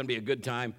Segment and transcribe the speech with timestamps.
[0.00, 0.72] Going to be a good time,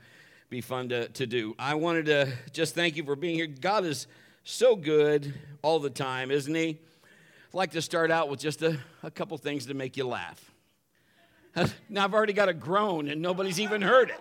[0.49, 1.53] be fun to, to do.
[1.59, 3.45] I wanted to just thank you for being here.
[3.45, 4.07] God is
[4.43, 6.69] so good all the time, isn't He?
[6.69, 10.43] I'd like to start out with just a, a couple things to make you laugh.
[11.87, 14.19] Now, I've already got a groan and nobody's even heard it.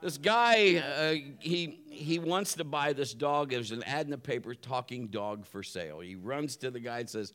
[0.00, 3.50] This guy, uh, he, he wants to buy this dog.
[3.50, 6.00] There's an ad in the paper, talking dog for sale.
[6.00, 7.34] He runs to the guy and says,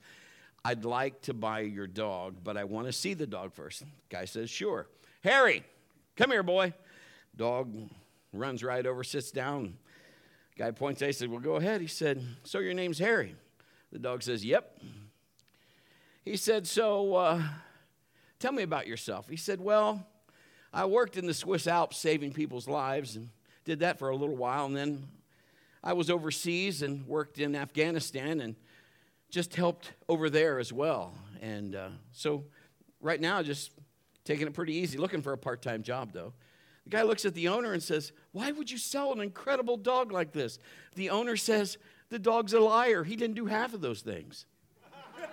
[0.66, 3.82] I'd like to buy your dog, but I want to see the dog first.
[3.82, 4.88] The guy says, Sure.
[5.26, 5.64] Harry,
[6.16, 6.72] come here, boy.
[7.36, 7.76] Dog
[8.32, 9.76] runs right over, sits down.
[10.56, 11.82] Guy points at, he said, Well, go ahead.
[11.82, 13.34] He said, So your name's Harry?
[13.92, 14.82] The dog says, Yep.
[16.26, 17.42] He said, So uh,
[18.38, 19.28] tell me about yourself.
[19.28, 20.06] He said, Well,
[20.72, 23.30] I worked in the Swiss Alps saving people's lives and
[23.64, 24.68] did that for a little while.
[24.68, 25.08] And then
[25.84, 28.56] I was overseas and worked in Afghanistan and
[29.32, 31.16] just helped over there as well.
[31.42, 32.44] And uh, so
[33.02, 33.72] right now, just
[34.26, 36.34] taking it pretty easy, looking for a part time job though.
[36.84, 40.12] The guy looks at the owner and says, Why would you sell an incredible dog
[40.12, 40.60] like this?
[40.96, 41.78] The owner says,
[42.10, 43.04] The dog's a liar.
[43.04, 44.46] He didn't do half of those things.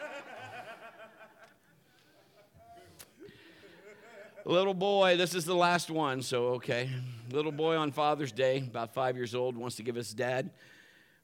[4.44, 6.88] Little boy, this is the last one, so okay.
[7.30, 10.50] Little boy on Father's Day, about five years old, wants to give his dad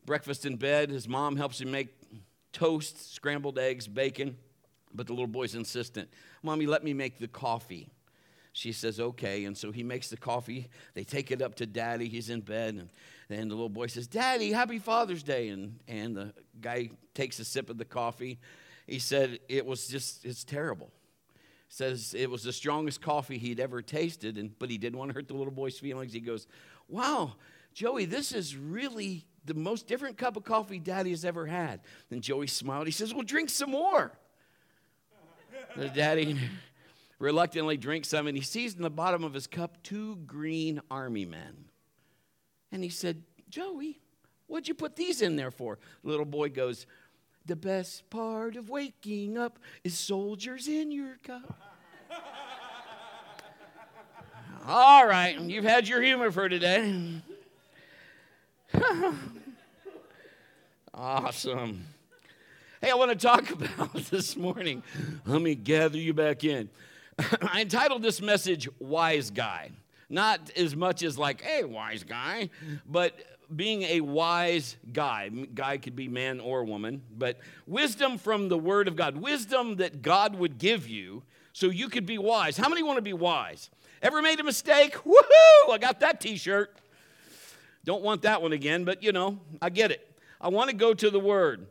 [0.05, 0.91] breakfast in bed.
[0.91, 1.89] His mom helps him make
[2.53, 4.37] toast, scrambled eggs, bacon,
[4.95, 6.09] but the little boy's insistent.
[6.43, 7.89] Mommy, let me make the coffee.
[8.53, 9.45] She says, okay.
[9.45, 10.69] And so he makes the coffee.
[10.95, 12.09] They take it up to daddy.
[12.09, 12.75] He's in bed.
[12.75, 12.91] And
[13.29, 15.49] then the little boy says, Daddy, happy Father's Day.
[15.51, 18.41] And, and the guy takes a sip of the coffee.
[18.87, 20.91] He said, It was just, it's terrible
[21.69, 25.15] says it was the strongest coffee he'd ever tasted, and, but he didn't want to
[25.15, 26.13] hurt the little boy's feelings.
[26.13, 26.47] He goes,
[26.89, 27.35] Wow,
[27.75, 31.81] Joey, this is really the most different cup of coffee daddy has ever had.
[32.09, 32.87] Then Joey smiled.
[32.87, 34.13] He says, Well, drink some more.
[35.77, 36.39] The daddy
[37.19, 41.25] reluctantly drinks some, and he sees in the bottom of his cup two green army
[41.25, 41.67] men.
[42.71, 43.99] And he said, Joey,
[44.47, 45.79] what'd you put these in there for?
[46.05, 46.87] The little boy goes,
[47.47, 51.59] the best part of waking up is soldiers in your cup.
[54.67, 57.23] All right, you've had your humor for today.
[60.95, 61.87] awesome.
[62.81, 64.85] Hey, I want to talk about this morning.
[65.27, 66.69] Let me gather you back in.
[67.43, 69.73] I entitled this message Wise Guy.
[70.09, 72.49] Not as much as like, hey, wise guy,
[72.87, 73.19] but
[73.55, 75.29] being a wise guy.
[75.29, 80.01] Guy could be man or woman, but wisdom from the Word of God, wisdom that
[80.01, 82.57] God would give you so you could be wise.
[82.57, 83.71] How many want to be wise?
[84.01, 84.95] Ever made a mistake?
[85.05, 85.73] Woohoo!
[85.73, 86.75] I got that t shirt.
[87.85, 90.09] Don't want that one again, but you know, I get it.
[90.41, 91.67] I want to go to the Word.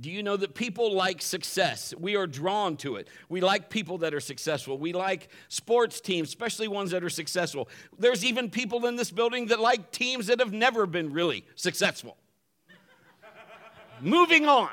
[0.00, 1.94] Do you know that people like success?
[1.96, 3.08] We are drawn to it.
[3.28, 4.76] We like people that are successful.
[4.76, 7.68] We like sports teams, especially ones that are successful.
[7.98, 12.16] There's even people in this building that like teams that have never been really successful.
[14.00, 14.70] Moving on.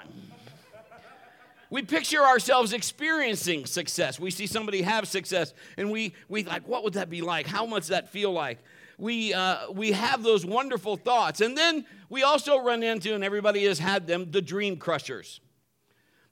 [1.70, 4.20] We picture ourselves experiencing success.
[4.20, 7.48] We see somebody have success and we we like what would that be like?
[7.48, 8.60] How much that feel like?
[9.01, 11.41] We, uh, we have those wonderful thoughts.
[11.41, 15.41] And then we also run into, and everybody has had them, the dream crushers.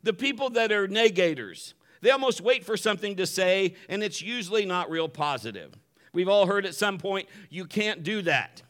[0.04, 1.74] The people that are negators.
[2.02, 5.74] They almost wait for something to say, and it's usually not real positive.
[6.14, 8.62] We've all heard at some point, you can't do that.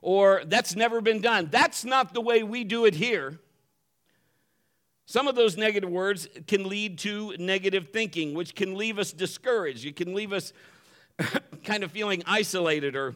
[0.00, 1.48] Or that's never been done.
[1.50, 3.40] That's not the way we do it here.
[5.06, 9.84] Some of those negative words can lead to negative thinking, which can leave us discouraged.
[9.84, 10.52] It can leave us
[11.64, 13.14] kind of feeling isolated or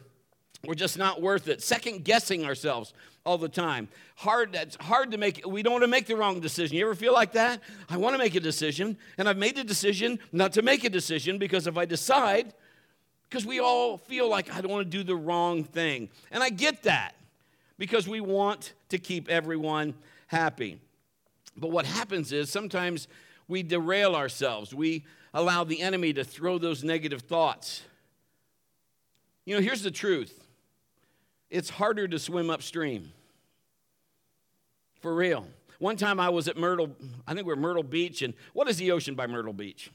[0.65, 1.61] we're just not worth it.
[1.61, 2.93] Second guessing ourselves
[3.25, 3.87] all the time.
[4.15, 6.77] Hard, that's hard to make, we don't want to make the wrong decision.
[6.77, 7.61] You ever feel like that?
[7.89, 10.89] I want to make a decision, and I've made the decision not to make a
[10.89, 12.53] decision because if I decide,
[13.29, 16.09] because we all feel like I don't want to do the wrong thing.
[16.31, 17.15] And I get that
[17.77, 19.93] because we want to keep everyone
[20.27, 20.79] happy.
[21.55, 23.07] But what happens is sometimes
[23.47, 24.73] we derail ourselves.
[24.73, 27.83] We allow the enemy to throw those negative thoughts.
[29.47, 30.43] You know, here's the truth
[31.49, 33.13] it's harder to swim upstream.
[34.99, 35.47] For real.
[35.79, 36.89] One time I was at Myrtle,
[37.25, 39.89] I think we are Myrtle Beach, and what is the ocean by Myrtle Beach?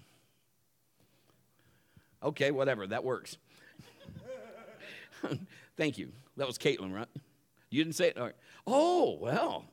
[2.23, 3.37] Okay, whatever, that works.
[5.77, 6.13] Thank you.
[6.37, 7.09] That was Caitlin, right?
[7.69, 8.37] You didn't say it?
[8.67, 9.65] Oh, well.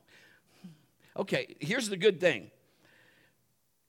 [1.16, 2.50] Okay, here's the good thing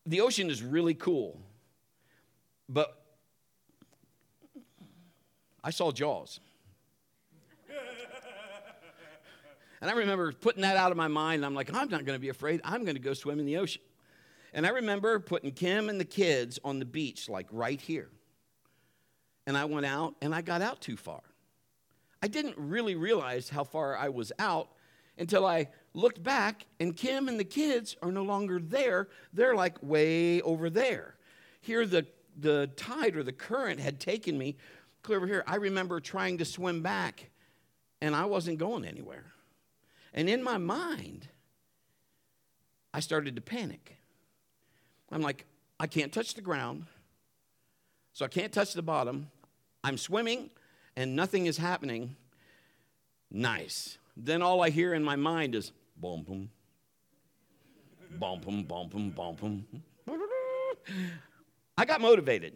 [0.05, 1.37] the ocean is really cool.
[2.69, 3.00] But
[5.63, 6.39] I saw Jaws.
[9.81, 11.37] And I remember putting that out of my mind.
[11.37, 12.61] And I'm like, I'm not going to be afraid.
[12.63, 13.81] I'm going to go swim in the ocean.
[14.53, 18.09] And I remember putting Kim and the kids on the beach, like right here.
[19.47, 21.21] and I went out and I got out too far.
[22.21, 24.69] I didn't really realize how far I was out
[25.17, 29.07] until I looked back and Kim and the kids are no longer there.
[29.33, 31.15] They're like way over there.
[31.61, 32.05] Here, the,
[32.39, 34.57] the tide or the current had taken me
[35.01, 35.43] clear over here.
[35.47, 37.29] I remember trying to swim back
[38.01, 39.25] and I wasn't going anywhere.
[40.13, 41.27] And in my mind,
[42.93, 43.97] I started to panic.
[45.11, 45.45] I'm like,
[45.79, 46.85] I can't touch the ground,
[48.13, 49.29] so I can't touch the bottom.
[49.83, 50.49] I'm swimming
[50.95, 52.15] and nothing is happening.
[53.29, 53.97] Nice.
[54.15, 56.49] Then all I hear in my mind is boom, boom,
[58.19, 59.65] boom, boom, boom, boom, boom.
[61.77, 62.53] I got motivated.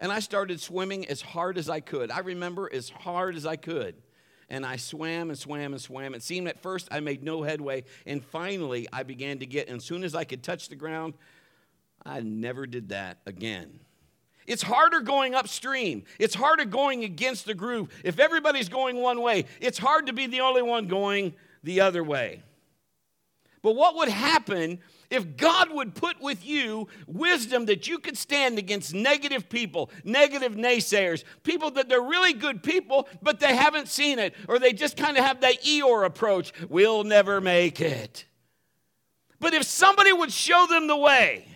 [0.00, 2.10] And I started swimming as hard as I could.
[2.10, 3.94] I remember as hard as I could.
[4.50, 6.14] And I swam and swam and swam.
[6.14, 7.84] It seemed at first I made no headway.
[8.06, 11.14] And finally, I began to get, and as soon as I could touch the ground,
[12.04, 13.80] I never did that again.
[14.46, 16.04] It's harder going upstream.
[16.18, 17.88] It's harder going against the groove.
[18.04, 22.04] If everybody's going one way, it's hard to be the only one going the other
[22.04, 22.42] way.
[23.64, 24.78] But what would happen
[25.08, 30.52] if God would put with you wisdom that you could stand against negative people, negative
[30.52, 34.98] naysayers, people that they're really good people, but they haven't seen it, or they just
[34.98, 38.26] kind of have that Eeyore approach we'll never make it.
[39.40, 41.48] But if somebody would show them the way,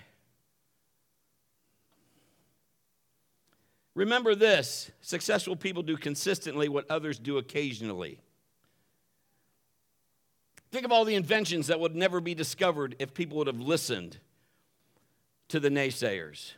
[3.94, 8.22] remember this successful people do consistently what others do occasionally.
[10.70, 14.18] Think of all the inventions that would never be discovered if people would have listened
[15.48, 16.52] to the naysayers.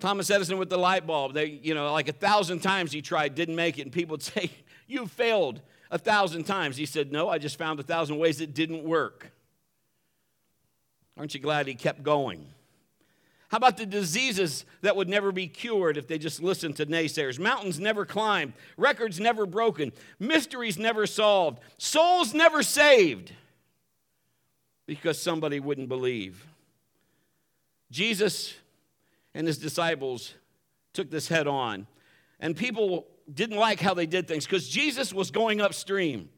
[0.00, 3.34] Thomas Edison with the light bulb, they, you know, like a thousand times he tried,
[3.34, 4.50] didn't make it, and people would say,
[4.86, 5.60] You failed
[5.90, 6.76] a thousand times.
[6.76, 9.30] He said, No, I just found a thousand ways it didn't work.
[11.16, 12.46] Aren't you glad he kept going?
[13.52, 17.38] How about the diseases that would never be cured if they just listened to naysayers?
[17.38, 23.30] Mountains never climbed, records never broken, mysteries never solved, souls never saved
[24.86, 26.46] because somebody wouldn't believe.
[27.90, 28.54] Jesus
[29.34, 30.32] and his disciples
[30.94, 31.86] took this head on,
[32.40, 36.30] and people didn't like how they did things because Jesus was going upstream.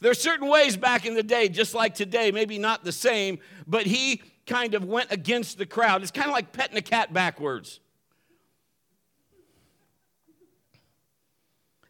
[0.00, 3.40] There are certain ways back in the day, just like today, maybe not the same,
[3.66, 6.02] but he kind of went against the crowd.
[6.02, 7.78] It's kind of like petting a cat backwards.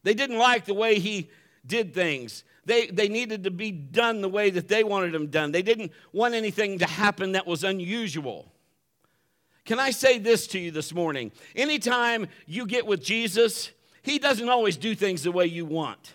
[0.03, 1.31] They didn't like the way he
[1.67, 2.45] did things.
[2.65, 5.53] They, they needed to be done the way that they wanted them done.
[5.53, 8.53] They didn't want anything to happen that was unusual.
[9.65, 11.31] Can I say this to you this morning?
[11.55, 13.71] Anytime you get with Jesus,
[14.03, 16.15] he doesn't always do things the way you want,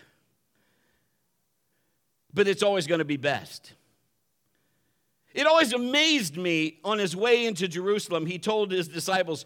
[2.32, 3.74] but it's always going to be best.
[5.34, 9.44] It always amazed me on his way into Jerusalem, he told his disciples,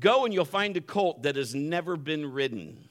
[0.00, 2.88] Go and you'll find a colt that has never been ridden.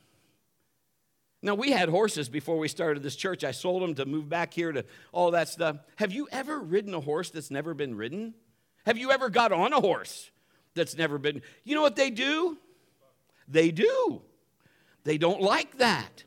[1.41, 3.43] Now, we had horses before we started this church.
[3.43, 5.77] I sold them to move back here to all that stuff.
[5.97, 8.33] Have you ever ridden a horse that's never been ridden?
[8.85, 10.31] Have you ever got on a horse
[10.73, 11.41] that's never been?
[11.63, 12.57] You know what they do?
[13.47, 14.21] They do.
[15.03, 16.23] They don't like that.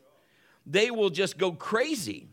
[0.65, 2.29] They will just go crazy.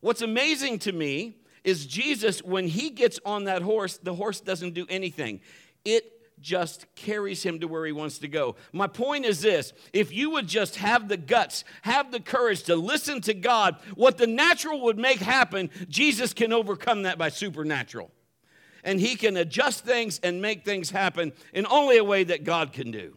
[0.00, 1.34] What's amazing to me
[1.64, 5.40] is Jesus, when he gets on that horse, the horse doesn't do anything.
[5.84, 8.56] It just carries him to where he wants to go.
[8.72, 12.76] My point is this if you would just have the guts, have the courage to
[12.76, 18.10] listen to God, what the natural would make happen, Jesus can overcome that by supernatural.
[18.84, 22.72] And he can adjust things and make things happen in only a way that God
[22.72, 23.16] can do.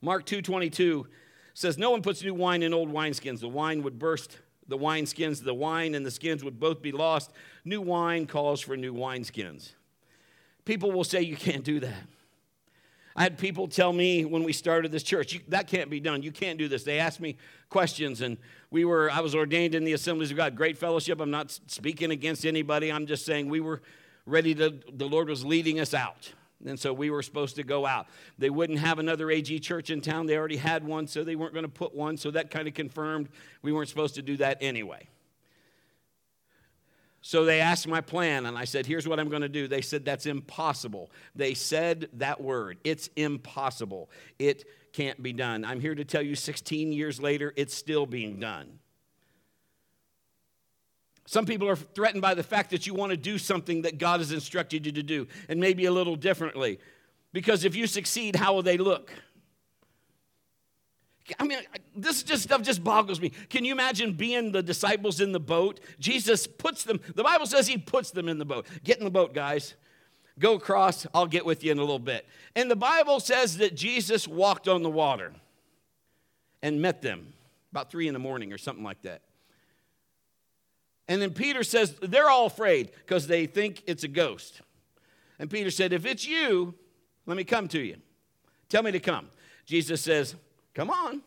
[0.00, 1.06] Mark 2:22
[1.54, 3.40] says no one puts new wine in old wineskins.
[3.40, 7.32] The wine would burst the wineskins, the wine and the skins would both be lost.
[7.64, 9.72] New wine calls for new wineskins.
[10.64, 12.04] People will say you can't do that.
[13.14, 16.22] I had people tell me when we started this church, that can't be done.
[16.22, 16.84] You can't do this.
[16.84, 17.36] They asked me
[17.70, 18.36] questions, and
[18.70, 20.54] we were, I was ordained in the Assemblies of God.
[20.54, 21.18] Great fellowship.
[21.20, 22.92] I'm not speaking against anybody.
[22.92, 23.80] I'm just saying we were
[24.26, 26.32] ready to, the Lord was leading us out.
[26.64, 28.06] And so we were supposed to go out.
[28.38, 30.26] They wouldn't have another AG church in town.
[30.26, 32.16] They already had one, so they weren't going to put one.
[32.16, 33.28] So that kind of confirmed
[33.62, 35.08] we weren't supposed to do that anyway.
[37.20, 39.66] So they asked my plan, and I said, Here's what I'm going to do.
[39.68, 41.10] They said, That's impossible.
[41.34, 42.78] They said that word.
[42.84, 44.10] It's impossible.
[44.38, 45.64] It can't be done.
[45.64, 48.78] I'm here to tell you 16 years later, it's still being done.
[51.26, 54.20] Some people are threatened by the fact that you want to do something that God
[54.20, 56.78] has instructed you to do, and maybe a little differently.
[57.32, 59.12] Because if you succeed, how will they look?
[61.40, 61.58] I mean,
[61.96, 63.30] this just stuff just boggles me.
[63.50, 65.80] Can you imagine being the disciples in the boat?
[65.98, 68.66] Jesus puts them, the Bible says he puts them in the boat.
[68.84, 69.74] Get in the boat, guys.
[70.38, 72.26] Go across, I'll get with you in a little bit.
[72.54, 75.32] And the Bible says that Jesus walked on the water
[76.62, 77.32] and met them
[77.72, 79.22] about three in the morning or something like that.
[81.08, 84.60] And then Peter says, they're all afraid because they think it's a ghost.
[85.38, 86.74] And Peter said, If it's you,
[87.26, 87.96] let me come to you.
[88.68, 89.28] Tell me to come.
[89.64, 90.34] Jesus says,
[90.74, 91.22] Come on.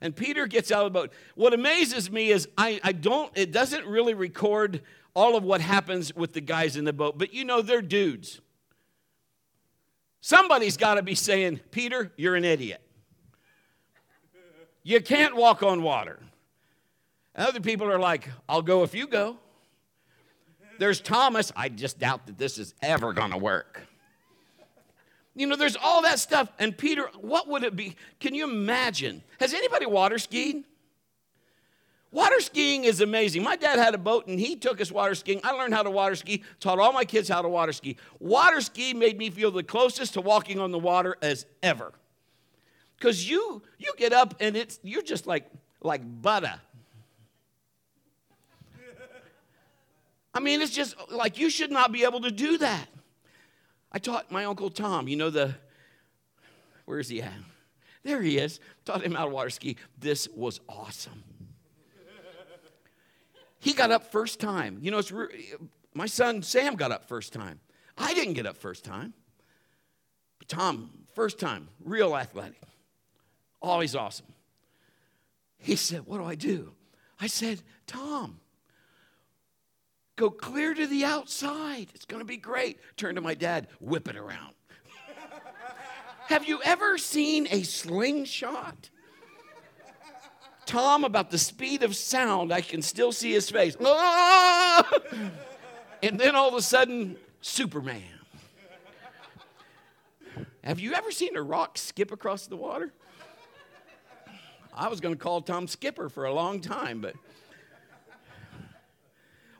[0.00, 1.12] And Peter gets out of the boat.
[1.36, 4.82] What amazes me is I, I don't, it doesn't really record
[5.14, 8.40] all of what happens with the guys in the boat, but you know, they're dudes.
[10.20, 12.80] Somebody's got to be saying, Peter, you're an idiot.
[14.82, 16.18] You can't walk on water.
[17.34, 19.36] Other people are like, I'll go if you go.
[20.78, 21.52] There's Thomas.
[21.56, 23.86] I just doubt that this is ever to work.
[25.34, 26.52] You know, there's all that stuff.
[26.58, 27.96] And Peter, what would it be?
[28.20, 29.22] Can you imagine?
[29.40, 30.64] Has anybody water skied?
[32.10, 33.42] Water skiing is amazing.
[33.42, 35.40] My dad had a boat and he took us water skiing.
[35.42, 37.96] I learned how to water ski, taught all my kids how to water ski.
[38.20, 41.92] Water ski made me feel the closest to walking on the water as ever.
[43.00, 46.60] Cuz you you get up and it's you're just like like butter.
[50.34, 52.86] I mean, it's just like you should not be able to do that.
[53.90, 55.54] I taught my Uncle Tom, you know, the,
[56.86, 57.32] where is he at?
[58.02, 58.58] There he is.
[58.84, 59.76] Taught him how to water ski.
[59.98, 61.22] This was awesome.
[63.60, 64.78] He got up first time.
[64.80, 65.12] You know, it's
[65.94, 67.60] my son Sam got up first time.
[67.96, 69.14] I didn't get up first time.
[70.38, 72.60] But Tom, first time, real athletic.
[73.60, 74.26] Always awesome.
[75.58, 76.72] He said, What do I do?
[77.20, 78.40] I said, Tom,
[80.16, 81.88] Go clear to the outside.
[81.94, 82.78] It's going to be great.
[82.96, 84.54] Turn to my dad, whip it around.
[86.28, 88.90] Have you ever seen a slingshot?
[90.66, 93.76] Tom, about the speed of sound, I can still see his face.
[96.04, 98.02] And then all of a sudden, Superman.
[100.64, 102.92] Have you ever seen a rock skip across the water?
[104.74, 107.14] I was going to call Tom Skipper for a long time, but.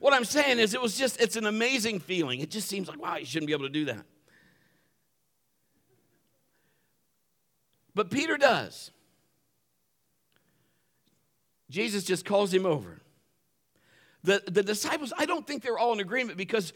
[0.02, 2.40] What I'm saying is, it was just, it's an amazing feeling.
[2.40, 4.04] It just seems like, wow, you shouldn't be able to do that.
[7.94, 8.90] But Peter does.
[11.70, 13.00] Jesus just calls him over.
[14.24, 16.72] The, the disciples, I don't think they're all in agreement because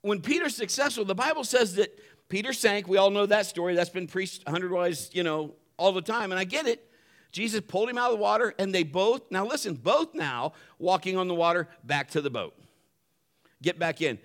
[0.00, 1.96] when Peter's successful, the Bible says that
[2.28, 2.88] Peter sank.
[2.88, 3.76] We all know that story.
[3.76, 6.32] That's been preached a hundred ways, you know, all the time.
[6.32, 6.90] And I get it.
[7.36, 11.18] Jesus pulled him out of the water, and they both, now listen, both now walking
[11.18, 12.54] on the water back to the boat.
[13.60, 14.18] Get back in.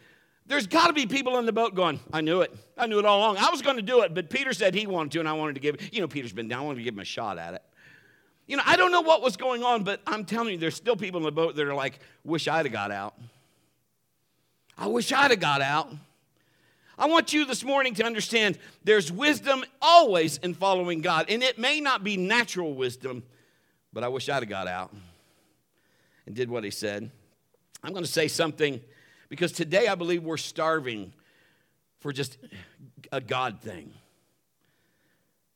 [0.46, 2.56] There's got to be people in the boat going, I knew it.
[2.78, 3.36] I knew it all along.
[3.36, 5.56] I was going to do it, but Peter said he wanted to, and I wanted
[5.56, 6.62] to give, you know, Peter's been down.
[6.62, 7.62] I wanted to give him a shot at it.
[8.48, 10.96] You know, I don't know what was going on, but I'm telling you, there's still
[10.96, 13.16] people in the boat that are like, wish I'd have got out.
[14.78, 15.92] I wish I'd have got out.
[17.02, 21.26] I want you this morning to understand there's wisdom always in following God.
[21.30, 23.24] And it may not be natural wisdom,
[23.92, 24.94] but I wish I'd have got out
[26.28, 27.10] and did what he said.
[27.84, 28.80] I'm going to say something
[29.30, 31.12] because today I believe we're starving
[32.02, 32.38] for just
[33.12, 33.92] a God thing.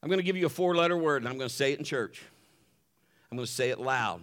[0.02, 1.78] I'm going to give you a four letter word and I'm going to say it
[1.78, 2.24] in church.
[3.32, 4.22] I'm going to say it loud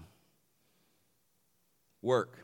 [2.02, 2.41] work.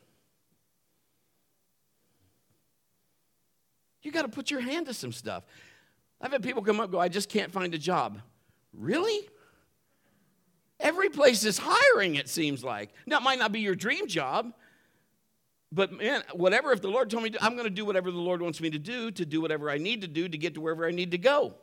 [4.03, 5.45] You got to put your hand to some stuff.
[6.21, 8.21] I've had people come up go, I just can't find a job.
[8.73, 9.29] Really?
[10.81, 12.91] Every place is hiring, it seems like.
[13.07, 14.53] Now, it might not be your dream job,
[15.73, 18.19] but man, whatever, if the Lord told me, to, I'm going to do whatever the
[18.19, 20.61] Lord wants me to do, to do whatever I need to do to get to
[20.61, 21.55] wherever I need to go.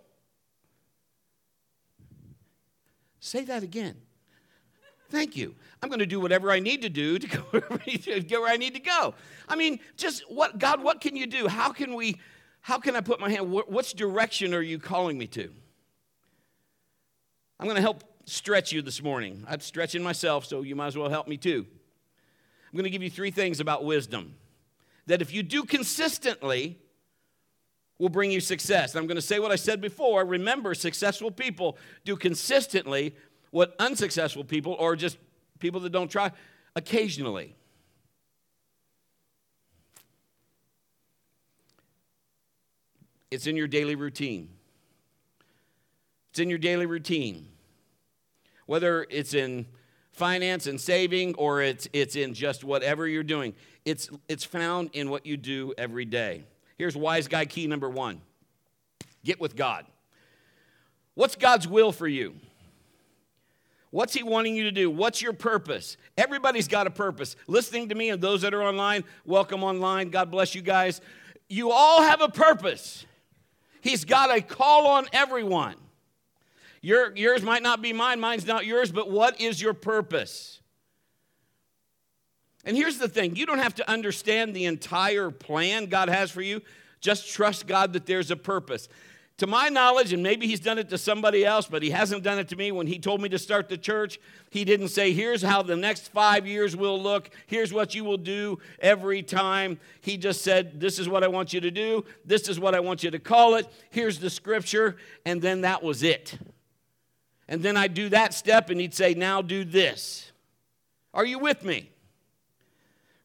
[3.20, 3.96] Say that again.
[5.16, 5.56] Thank you.
[5.82, 8.82] I'm going to do whatever I need to do to go where, I need to
[8.82, 9.14] go.
[9.48, 11.48] I mean, just what, God, what can you do?
[11.48, 12.20] How can we,
[12.60, 15.50] how can I put my hand, what, what's direction are you calling me to?
[17.62, 19.46] I'm going to help stretch you this morning.
[19.48, 21.66] I'm stretching myself, so you might as well help me too.
[21.66, 24.36] I'm going to give you three things about wisdom
[25.06, 26.78] that if you do consistently,
[27.98, 28.96] will bring you success.
[28.96, 30.26] I'm going to say what I said before.
[30.26, 33.16] Remember, successful people do consistently
[33.56, 35.18] what unsuccessful people or just
[35.60, 36.30] people that don't try
[36.76, 37.56] occasionally.
[43.32, 44.50] It's in your daily routine.
[46.32, 47.48] It's in your daily routine.
[48.66, 49.68] Whether it's in
[50.12, 53.54] finance and saving or it's, it's in just whatever you're doing,
[53.86, 56.44] it's, it's found in what you do every day.
[56.78, 58.20] Here's wise guy key number one
[59.24, 59.86] get with God.
[61.14, 62.36] What's God's will for you?
[63.96, 64.92] What's He wanting you to do?
[64.92, 65.96] What's your purpose?
[66.18, 67.38] Everybody's got a purpose.
[67.48, 70.10] Listening to me and those that are online, welcome online.
[70.10, 71.00] God bless you guys.
[71.48, 73.06] You all have a purpose.
[73.80, 75.76] He's got a call on everyone.
[76.82, 80.60] Your, yours might not be mine, mine's not yours, but what is your purpose?
[82.66, 86.42] And here's the thing you don't have to understand the entire plan God has for
[86.42, 86.62] you,
[87.00, 88.90] just trust God that there's a purpose.
[89.40, 92.40] To my knowledge, and maybe he's done it to somebody else, but he hasn't done
[92.40, 92.72] it to me.
[92.72, 94.18] When he told me to start the church,
[94.50, 97.30] he didn't say, Here's how the next five years will look.
[97.46, 99.78] Here's what you will do every time.
[100.00, 102.06] He just said, This is what I want you to do.
[102.24, 103.68] This is what I want you to call it.
[103.90, 104.96] Here's the scripture.
[105.26, 106.38] And then that was it.
[107.50, 110.32] And then I'd do that step and he'd say, Now do this.
[111.14, 111.90] Are you with me?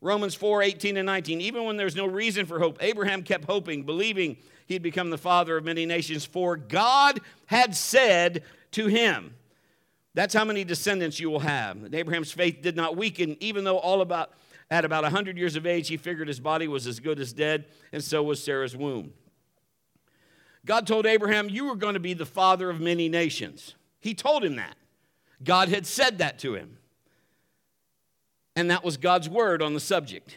[0.00, 1.40] Romans 4 18 and 19.
[1.40, 5.56] Even when there's no reason for hope, Abraham kept hoping, believing he'd become the father
[5.56, 8.42] of many nations, for God had said
[8.72, 9.34] to him,
[10.14, 11.82] That's how many descendants you will have.
[11.82, 14.32] And Abraham's faith did not weaken, even though all about
[14.70, 17.66] at about 100 years of age, he figured his body was as good as dead,
[17.92, 19.12] and so was Sarah's womb.
[20.64, 23.74] God told Abraham, You are going to be the father of many nations.
[23.98, 24.76] He told him that.
[25.42, 26.76] God had said that to him.
[28.60, 30.36] And that was God's word on the subject.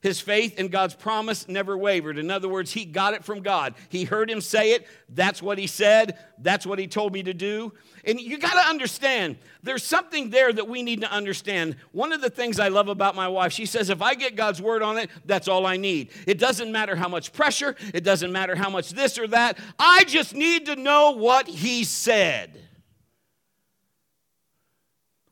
[0.00, 2.16] His faith in God's promise never wavered.
[2.16, 3.74] In other words, he got it from God.
[3.90, 4.86] He heard him say it.
[5.10, 6.16] That's what he said.
[6.38, 7.74] That's what he told me to do.
[8.06, 11.76] And you got to understand, there's something there that we need to understand.
[11.92, 14.62] One of the things I love about my wife, she says, if I get God's
[14.62, 16.08] word on it, that's all I need.
[16.26, 19.58] It doesn't matter how much pressure, it doesn't matter how much this or that.
[19.78, 22.62] I just need to know what he said.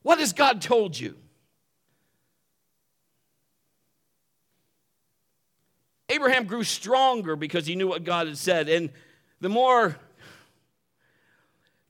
[0.03, 1.15] What has God told you?
[6.09, 8.69] Abraham grew stronger because he knew what God had said.
[8.69, 8.89] And
[9.41, 9.97] the more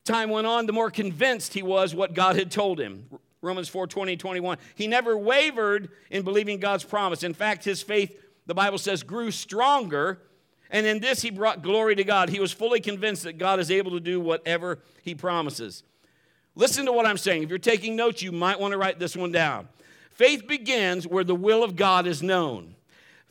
[0.05, 3.05] time went on, the more convinced he was what God had told him.
[3.41, 4.57] Romans 4 20, 21.
[4.75, 7.23] He never wavered in believing God's promise.
[7.23, 10.21] In fact, his faith, the Bible says, grew stronger.
[10.69, 12.29] And in this, he brought glory to God.
[12.29, 15.83] He was fully convinced that God is able to do whatever he promises.
[16.55, 17.43] Listen to what I'm saying.
[17.43, 19.69] If you're taking notes, you might want to write this one down.
[20.11, 22.75] Faith begins where the will of God is known.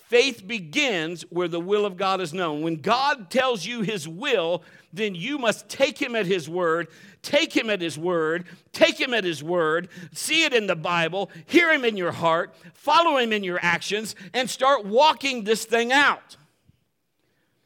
[0.08, 2.62] Faith begins where the will of God is known.
[2.62, 6.86] When God tells you his will, then you must take him at his word,
[7.22, 11.28] take him at his word, take him at his word, see it in the Bible,
[11.46, 15.92] hear him in your heart, follow him in your actions, and start walking this thing
[15.92, 16.36] out.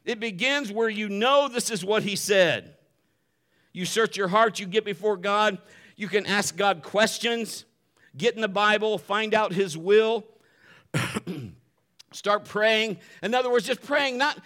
[0.07, 2.75] It begins where you know this is what he said.
[3.75, 5.59] You search your heart, you get before God,
[5.95, 7.67] you can ask God questions,
[8.17, 10.25] get in the Bible, find out his will.
[12.13, 12.99] Start praying.
[13.23, 14.39] In other words, just praying, not,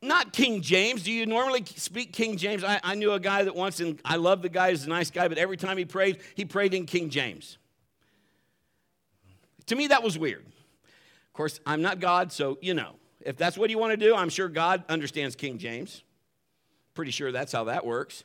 [0.00, 1.04] not King James.
[1.04, 2.64] Do you normally speak King James?
[2.64, 5.10] I, I knew a guy that once, and I love the guy, he's a nice
[5.10, 7.58] guy, but every time he prayed, he prayed in King James.
[9.66, 10.44] To me, that was weird.
[10.44, 12.96] Of course, I'm not God, so you know.
[13.20, 16.02] If that's what you want to do, I'm sure God understands King James.
[16.94, 18.24] Pretty sure that's how that works.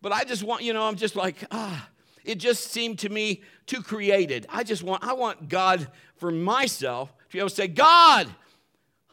[0.00, 1.88] But I just want, you know, I'm just like, ah,
[2.24, 4.46] it just seemed to me too created.
[4.48, 8.28] I just want, I want God for myself to be able to say, God,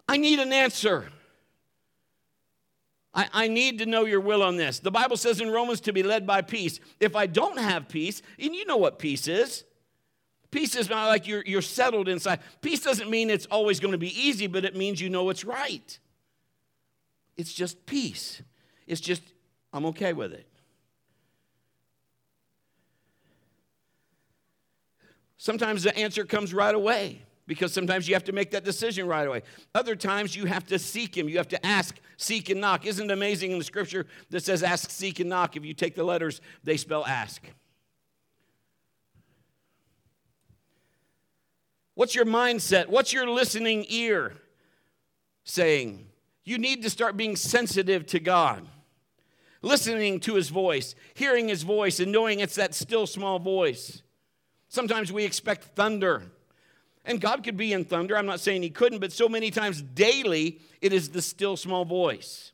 [0.09, 1.09] I need an answer.
[3.13, 4.79] I, I need to know your will on this.
[4.79, 6.79] The Bible says in Romans to be led by peace.
[6.99, 9.63] If I don't have peace, and you know what peace is.
[10.49, 12.39] Peace is not like you're, you're settled inside.
[12.61, 15.45] Peace doesn't mean it's always going to be easy, but it means you know it's
[15.45, 15.99] right.
[17.35, 18.41] It's just peace.
[18.87, 19.21] It's just,
[19.71, 20.47] I'm okay with it.
[25.37, 29.27] Sometimes the answer comes right away because sometimes you have to make that decision right
[29.27, 29.41] away.
[29.73, 31.29] Other times you have to seek Him.
[31.29, 32.85] You have to ask, seek, and knock.
[32.85, 35.55] Isn't it amazing in the scripture that says ask, seek, and knock?
[35.55, 37.41] If you take the letters, they spell ask.
[41.95, 42.89] What's your mindset?
[42.89, 44.33] What's your listening ear
[45.45, 46.05] saying?
[46.43, 48.67] You need to start being sensitive to God,
[49.61, 54.03] listening to His voice, hearing His voice, and knowing it's that still small voice.
[54.67, 56.23] Sometimes we expect thunder.
[57.07, 58.17] And God could be in thunder.
[58.17, 61.85] I'm not saying he couldn't, but so many times daily, it is the still small
[61.85, 62.51] voice.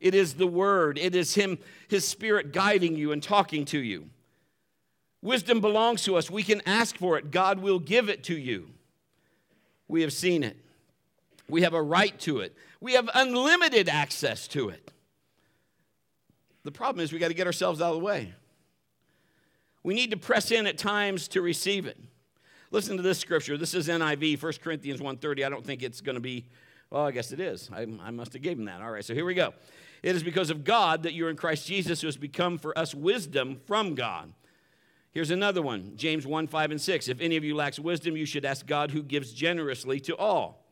[0.00, 0.98] It is the word.
[0.98, 4.10] It is him, his spirit guiding you and talking to you.
[5.22, 6.28] Wisdom belongs to us.
[6.28, 7.30] We can ask for it.
[7.30, 8.68] God will give it to you.
[9.86, 10.56] We have seen it.
[11.48, 12.54] We have a right to it.
[12.80, 14.92] We have unlimited access to it.
[16.64, 18.34] The problem is we got to get ourselves out of the way.
[19.84, 21.96] We need to press in at times to receive it.
[22.70, 23.56] Listen to this scripture.
[23.56, 25.44] This is NIV, 1 Corinthians 1.30.
[25.44, 26.46] I don't think it's going to be,
[26.90, 27.70] well, I guess it is.
[27.72, 28.82] I, I must have him that.
[28.82, 29.54] All right, so here we go.
[30.02, 32.94] It is because of God that you're in Christ Jesus, who has become for us
[32.94, 34.32] wisdom from God.
[35.12, 37.08] Here's another one James 1 5 and 6.
[37.08, 40.66] If any of you lacks wisdom, you should ask God who gives generously to all.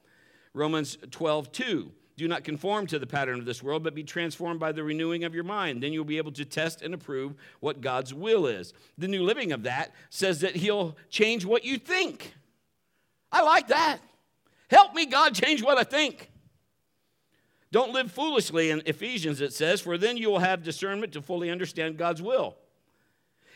[0.52, 1.92] Romans 12 2.
[2.16, 5.24] Do not conform to the pattern of this world, but be transformed by the renewing
[5.24, 5.82] of your mind.
[5.82, 8.72] Then you'll be able to test and approve what God's will is.
[8.96, 12.34] The New Living of that says that He'll change what you think.
[13.30, 13.98] I like that.
[14.70, 16.30] Help me, God, change what I think.
[17.70, 21.50] Don't live foolishly in Ephesians, it says, for then you will have discernment to fully
[21.50, 22.56] understand God's will.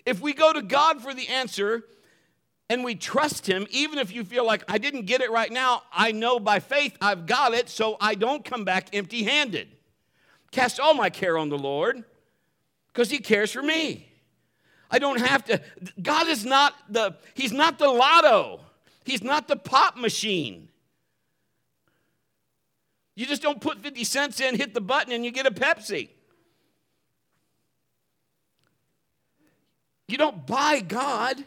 [0.05, 1.85] If we go to God for the answer
[2.70, 5.83] and we trust Him, even if you feel like I didn't get it right now,
[5.92, 9.68] I know by faith I've got it, so I don't come back empty handed.
[10.52, 12.04] Cast all my care on the Lord
[12.92, 14.06] because He cares for me.
[14.88, 15.61] I don't have to.
[16.00, 18.61] God is not the, He's not the lotto,
[19.04, 20.68] He's not the pop machine.
[23.16, 26.09] You just don't put 50 cents in, hit the button, and you get a Pepsi.
[30.06, 31.44] You don't buy God.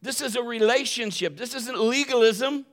[0.00, 1.36] This is a relationship.
[1.36, 2.64] This isn't legalism.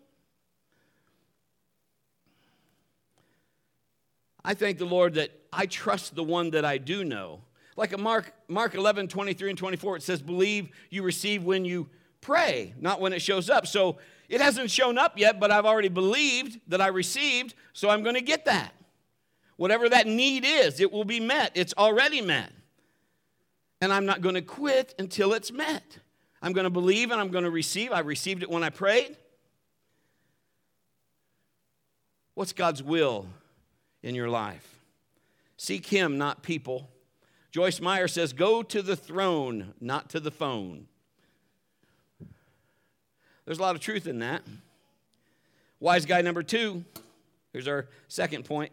[4.44, 7.42] I thank the Lord that I trust the one that I do know.
[7.76, 11.90] Like a Mark, Mark 11, 23 and 24, it says, Believe you receive when you
[12.22, 13.66] pray, not when it shows up.
[13.66, 13.98] So
[14.30, 18.16] it hasn't shown up yet, but I've already believed that I received, so I'm going
[18.16, 18.74] to get that.
[19.58, 21.52] Whatever that need is, it will be met.
[21.56, 22.52] It's already met
[23.82, 26.00] and I'm not going to quit until it's met.
[26.42, 27.92] I'm going to believe and I'm going to receive.
[27.92, 29.18] I received it when I prayed.
[32.34, 33.28] What's God's will
[34.04, 34.84] in your life?
[35.58, 36.90] Seek Him, not people.
[37.52, 40.88] Joyce Meyer says, Go to the throne, not to the phone.
[43.46, 44.42] There's a lot of truth in that.
[45.80, 46.84] Wise guy number two,
[47.54, 48.72] here's our second point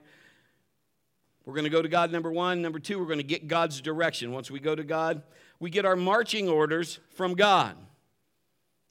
[1.45, 2.63] we're going to go to God, number one.
[2.63, 4.33] Number two, we're going to get God's direction.
[4.33, 5.23] Once we go to God,
[5.63, 7.77] we get our marching orders from God.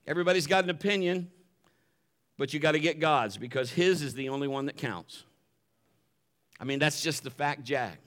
[0.07, 1.29] Everybody's got an opinion,
[2.37, 5.25] but you got to get God's because His is the only one that counts.
[6.61, 7.99] I mean, that's just the fact, Jack.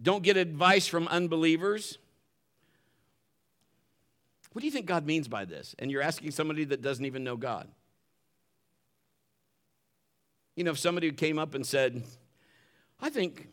[0.00, 1.98] Don't get advice from unbelievers.
[4.52, 5.74] What do you think God means by this?
[5.80, 7.66] And you're asking somebody that doesn't even know God.
[10.54, 12.04] You know, if somebody came up and said,
[13.00, 13.48] I think,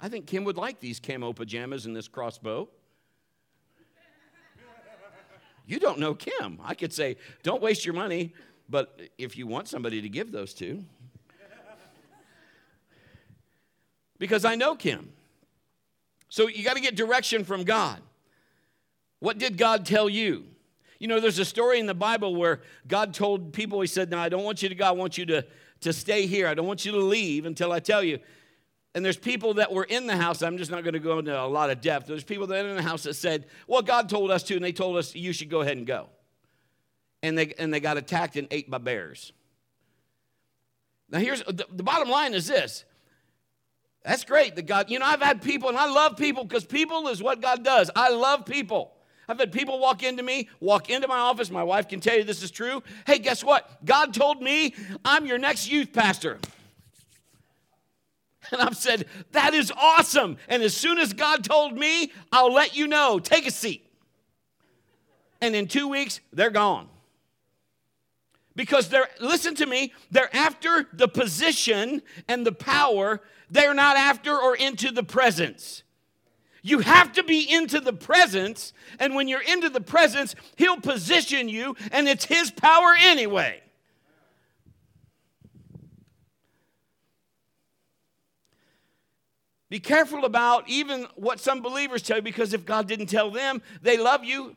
[0.00, 2.68] I think Kim would like these camo pajamas and this crossbow.
[5.66, 6.58] You don't know Kim.
[6.64, 8.34] I could say, don't waste your money,
[8.68, 10.82] but if you want somebody to give those to,
[14.18, 15.12] because I know Kim.
[16.28, 18.00] So you got to get direction from God.
[19.20, 20.46] What did God tell you?
[20.98, 24.20] You know, there's a story in the Bible where God told people, He said, Now,
[24.20, 25.46] I don't want you to go, I want you to
[25.80, 26.46] to stay here.
[26.46, 28.18] I don't want you to leave until I tell you.
[28.94, 30.42] And there's people that were in the house.
[30.42, 32.06] I'm just not going to go into a lot of depth.
[32.06, 34.72] There's people that in the house that said, Well, God told us to, and they
[34.72, 36.08] told us you should go ahead and go.
[37.22, 39.32] And they, and they got attacked and ate by bears.
[41.10, 42.84] Now, here's the, the bottom line is this.
[44.04, 47.08] That's great that God, you know, I've had people, and I love people because people
[47.08, 47.90] is what God does.
[47.94, 48.92] I love people.
[49.28, 51.50] I've had people walk into me, walk into my office.
[51.50, 52.82] My wife can tell you this is true.
[53.06, 53.84] Hey, guess what?
[53.84, 54.74] God told me
[55.04, 56.38] I'm your next youth pastor.
[58.52, 60.36] And I've said, that is awesome.
[60.48, 63.20] And as soon as God told me, I'll let you know.
[63.20, 63.86] Take a seat.
[65.40, 66.88] And in two weeks, they're gone.
[68.56, 74.36] Because they're, listen to me, they're after the position and the power, they're not after
[74.36, 75.82] or into the presence.
[76.62, 81.48] You have to be into the presence, and when you're into the presence, He'll position
[81.48, 83.62] you, and it's His power anyway.
[89.70, 93.62] Be careful about even what some believers tell you because if God didn't tell them,
[93.80, 94.56] they love you.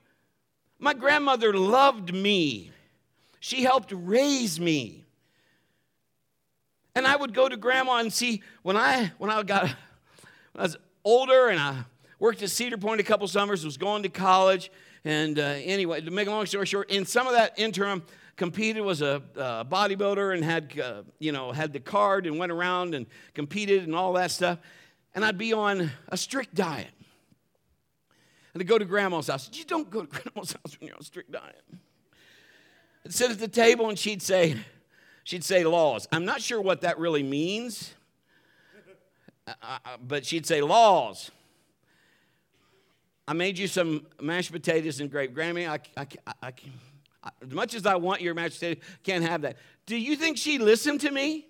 [0.80, 2.72] My grandmother loved me,
[3.40, 5.06] she helped raise me.
[6.96, 9.74] And I would go to grandma and see when I when I got when
[10.58, 11.86] I was older and I
[12.20, 14.72] worked at Cedar Point a couple summers, was going to college.
[15.06, 18.04] And uh, anyway, to make a long story short, in some of that interim,
[18.36, 22.96] competed was a, bodybuilder and had uh, you know had the card and went around
[22.96, 24.60] and competed and all that stuff.
[25.16, 26.90] And I'd be on a strict diet.
[28.54, 29.50] And I'd go to grandma's house.
[29.54, 31.64] You don't go to grandma's house when you're on a strict diet.
[33.06, 34.56] I'd sit at the table and she'd say,
[35.24, 36.08] she'd say laws.
[36.12, 37.94] I'm not sure what that really means,
[39.48, 41.32] uh, uh, but she'd say laws.
[43.28, 45.34] I made you some mashed potatoes and grape.
[45.34, 46.08] Grammy, I, I,
[46.42, 46.54] I,
[47.24, 49.58] I, as much as I want your mashed potatoes, can't have that.
[49.86, 51.48] Do you think she listened to me?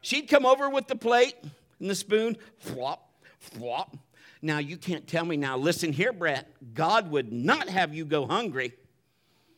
[0.00, 1.36] She'd come over with the plate
[1.80, 3.96] and the spoon, flop, flop.
[4.42, 8.26] Now, you can't tell me now, listen here, Brett, God would not have you go
[8.26, 8.74] hungry.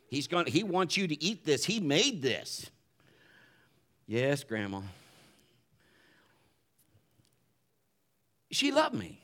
[0.09, 1.65] He's going, he wants you to eat this.
[1.65, 2.71] He made this.
[4.07, 4.83] Yes, Grandma.
[8.53, 9.21] She loved me.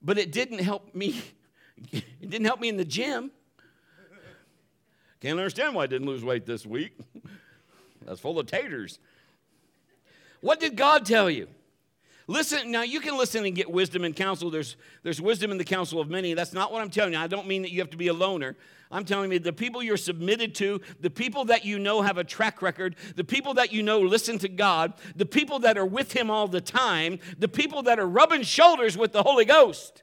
[0.00, 1.20] But it didn't help me.
[1.92, 3.30] It didn't help me in the gym.
[5.20, 6.98] Can't understand why I didn't lose weight this week.
[8.04, 8.98] That's full of taters.
[10.40, 11.48] What did God tell you?
[12.28, 14.50] Listen, now you can listen and get wisdom and counsel.
[14.50, 16.34] There's, there's wisdom in the counsel of many.
[16.34, 17.20] That's not what I'm telling you.
[17.20, 18.56] I don't mean that you have to be a loner.
[18.90, 22.24] I'm telling you the people you're submitted to, the people that you know have a
[22.24, 26.12] track record, the people that you know listen to God, the people that are with
[26.12, 30.02] Him all the time, the people that are rubbing shoulders with the Holy Ghost.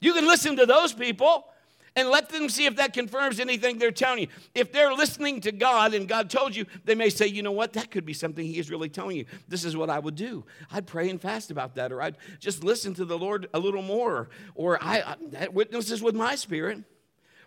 [0.00, 1.46] You can listen to those people
[1.94, 4.28] and let them see if that confirms anything they're telling you.
[4.54, 7.74] If they're listening to God and God told you, they may say, you know what,
[7.74, 9.26] that could be something He is really telling you.
[9.48, 10.44] This is what I would do.
[10.70, 13.82] I'd pray and fast about that, or I'd just listen to the Lord a little
[13.82, 16.82] more, or I, I that witnesses with my spirit.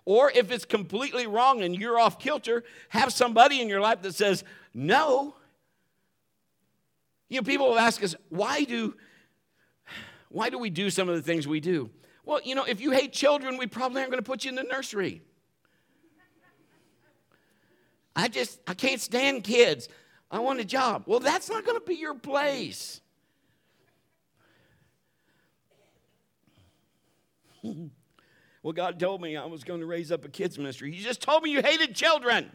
[0.05, 4.13] Or if it's completely wrong and you're off kilter, have somebody in your life that
[4.13, 5.35] says, no.
[7.27, 8.95] You know, people will ask us, why do,
[10.29, 11.89] why do we do some of the things we do?
[12.25, 14.55] Well, you know, if you hate children, we probably aren't going to put you in
[14.55, 15.21] the nursery.
[18.15, 19.89] I just, I can't stand kids.
[20.31, 21.03] I want a job.
[21.05, 23.01] Well, that's not going to be your place.
[27.63, 30.91] well, God told me I was going to raise up a kids ministry.
[30.91, 32.49] He just told me you hated children.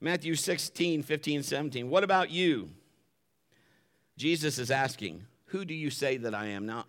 [0.00, 1.88] Matthew 16, 15, 17.
[1.88, 2.68] What about you?
[4.18, 6.66] Jesus is asking, who do you say that I am?
[6.66, 6.86] Now,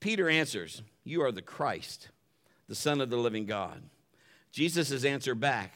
[0.00, 2.08] Peter answers, You are the Christ,
[2.68, 3.82] the Son of the living God.
[4.50, 5.72] Jesus' answer back,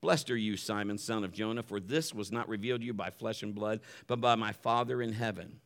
[0.00, 3.10] Blessed are you, Simon, son of Jonah, for this was not revealed to you by
[3.10, 5.60] flesh and blood, but by my Father in heaven.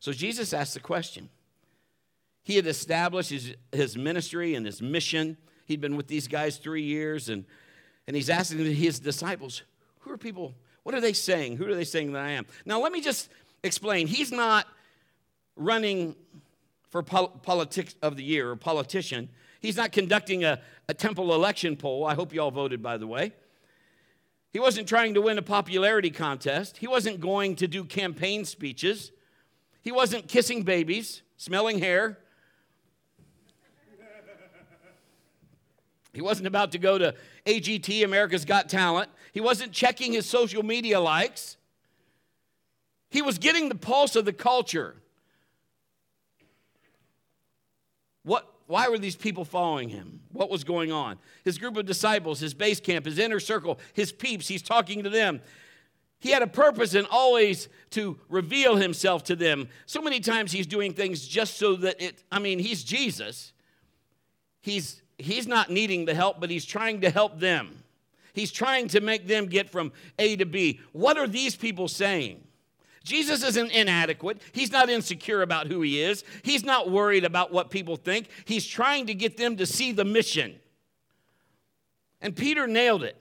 [0.00, 1.28] So Jesus asked the question.
[2.42, 5.36] He had established his, his ministry and his mission.
[5.66, 7.44] He'd been with these guys three years, and,
[8.08, 9.62] and he's asking his disciples,
[10.00, 10.54] Who are people?
[10.82, 11.58] What are they saying?
[11.58, 12.46] Who are they saying that I am?
[12.64, 13.28] Now, let me just
[13.62, 14.06] explain.
[14.06, 14.66] He's not
[15.56, 16.14] running
[16.88, 19.28] for pol- politics of the year or politician.
[19.60, 22.04] He's not conducting a, a temple election poll.
[22.04, 23.32] I hope you all voted, by the way.
[24.52, 26.78] He wasn't trying to win a popularity contest.
[26.78, 29.12] He wasn't going to do campaign speeches.
[29.82, 32.18] He wasn't kissing babies, smelling hair.
[36.14, 37.14] He wasn't about to go to
[37.46, 39.10] AGT, America's Got Talent.
[39.32, 41.57] He wasn't checking his social media likes.
[43.10, 44.96] He was getting the pulse of the culture.
[48.22, 50.20] What, why were these people following him?
[50.32, 51.18] What was going on?
[51.44, 55.10] His group of disciples, his base camp, his inner circle, his peeps, he's talking to
[55.10, 55.40] them.
[56.20, 59.68] He had a purpose and always to reveal himself to them.
[59.86, 63.52] So many times he's doing things just so that it, I mean, he's Jesus.
[64.60, 67.84] He's, he's not needing the help, but he's trying to help them.
[68.34, 70.80] He's trying to make them get from A to B.
[70.92, 72.42] What are these people saying?
[73.08, 74.40] Jesus isn't inadequate.
[74.52, 76.24] He's not insecure about who he is.
[76.42, 78.28] He's not worried about what people think.
[78.44, 80.56] He's trying to get them to see the mission.
[82.20, 83.16] And Peter nailed it.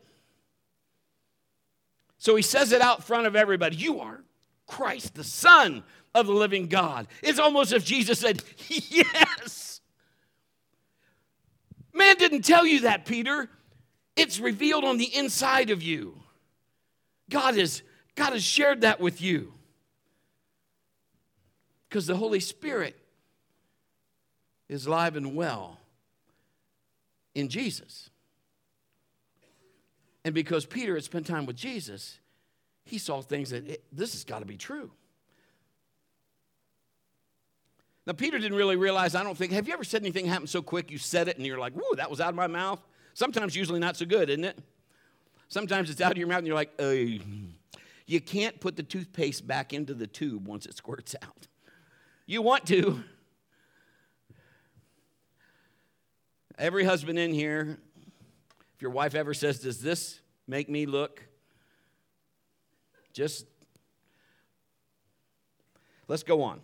[2.17, 4.23] So he says it out front of everybody You are
[4.65, 7.07] Christ, the Son of the living God.
[7.23, 9.81] It's almost as if Jesus said, Yes.
[11.93, 13.49] Man didn't tell you that, Peter.
[14.15, 16.19] It's revealed on the inside of you.
[17.29, 17.83] God, is,
[18.15, 19.53] God has shared that with you.
[21.87, 22.95] Because the Holy Spirit
[24.67, 25.79] is alive and well
[27.33, 28.09] in Jesus.
[30.25, 32.19] And because Peter had spent time with Jesus,
[32.83, 34.91] he saw things that it, this has got to be true.
[38.05, 40.61] Now, Peter didn't really realize, I don't think, have you ever said anything happen so
[40.61, 42.79] quick you said it and you're like, whoa, that was out of my mouth?
[43.13, 44.57] Sometimes, usually not so good, isn't it?
[45.49, 46.71] Sometimes it's out of your mouth and you're like,
[48.05, 51.47] you can't put the toothpaste back into the tube once it squirts out.
[52.29, 53.01] You want to.
[56.57, 57.77] Every husband in here,
[58.75, 61.23] if your wife ever says, Does this make me look?
[63.13, 63.45] Just
[66.09, 66.59] let's go on.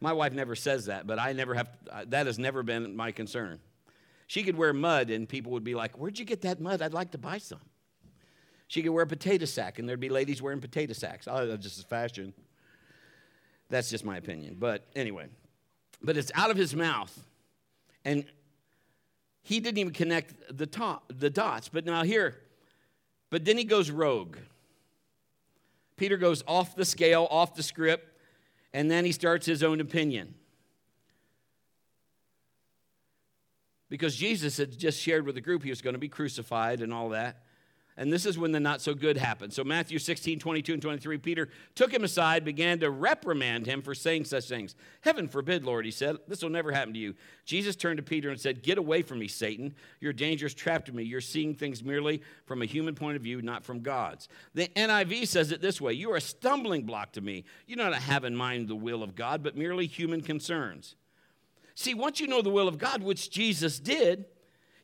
[0.00, 3.12] My wife never says that, but I never have, uh, that has never been my
[3.12, 3.60] concern.
[4.26, 6.82] She could wear mud and people would be like, Where'd you get that mud?
[6.82, 7.60] I'd like to buy some.
[8.66, 11.28] She could wear a potato sack and there'd be ladies wearing potato sacks.
[11.30, 12.34] Oh, that's just fashion.
[13.68, 14.56] That's just my opinion.
[14.58, 15.26] But anyway,
[16.02, 17.12] but it's out of his mouth.
[18.04, 18.24] And
[19.42, 21.68] he didn't even connect the, top, the dots.
[21.68, 22.36] But now here,
[23.30, 24.36] but then he goes rogue.
[25.96, 28.20] Peter goes off the scale, off the script,
[28.72, 30.34] and then he starts his own opinion.
[33.88, 36.92] because Jesus had just shared with the group he was going to be crucified and
[36.92, 37.42] all that.
[37.98, 39.54] And this is when the not so good happened.
[39.54, 43.94] So, Matthew 16, 22, and 23, Peter took him aside, began to reprimand him for
[43.94, 44.74] saying such things.
[45.00, 47.14] Heaven forbid, Lord, he said, this will never happen to you.
[47.46, 49.74] Jesus turned to Peter and said, Get away from me, Satan.
[50.00, 51.04] You're a dangerous to me.
[51.04, 54.28] You're seeing things merely from a human point of view, not from God's.
[54.52, 57.44] The NIV says it this way You are a stumbling block to me.
[57.66, 60.96] You do not have in mind the will of God, but merely human concerns.
[61.74, 64.26] See, once you know the will of God, which Jesus did,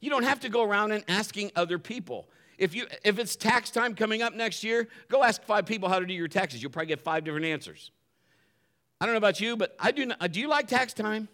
[0.01, 2.29] you don't have to go around and asking other people.
[2.63, 5.99] If, you, if it's tax time coming up next year, go ask five people how
[5.99, 6.63] to do your taxes.
[6.63, 7.91] You'll probably get five different answers.
[9.01, 10.07] I don't know about you, but I do.
[10.07, 11.27] Not, uh, do you like tax time?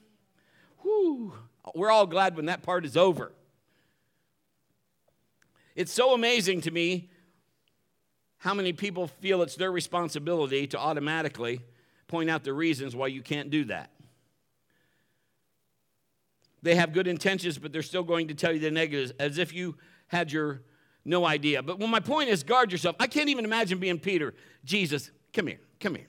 [0.80, 1.34] Whew.
[1.74, 3.32] We're all glad when that part is over.
[5.76, 7.10] It's so amazing to me
[8.38, 11.60] how many people feel it's their responsibility to automatically
[12.06, 13.90] point out the reasons why you can't do that.
[16.62, 19.52] They have good intentions, but they're still going to tell you the negatives as if
[19.52, 20.62] you had your
[21.04, 21.62] no idea.
[21.62, 22.96] But when my point is, guard yourself.
[23.00, 24.34] I can't even imagine being Peter.
[24.64, 26.08] Jesus, come here, come here.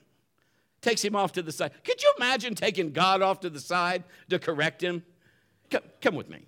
[0.82, 1.72] Takes him off to the side.
[1.84, 5.04] Could you imagine taking God off to the side to correct him?
[5.70, 6.46] Come, come with me.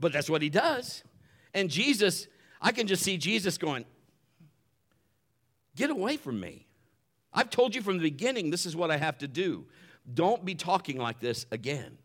[0.00, 1.02] But that's what he does.
[1.54, 2.26] And Jesus,
[2.60, 3.84] I can just see Jesus going,
[5.76, 6.66] Get away from me.
[7.32, 9.66] I've told you from the beginning, this is what I have to do.
[10.12, 11.98] Don't be talking like this again.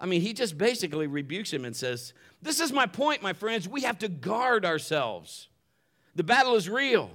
[0.00, 3.68] I mean, he just basically rebukes him and says, This is my point, my friends.
[3.68, 5.48] We have to guard ourselves.
[6.14, 7.10] The battle is real.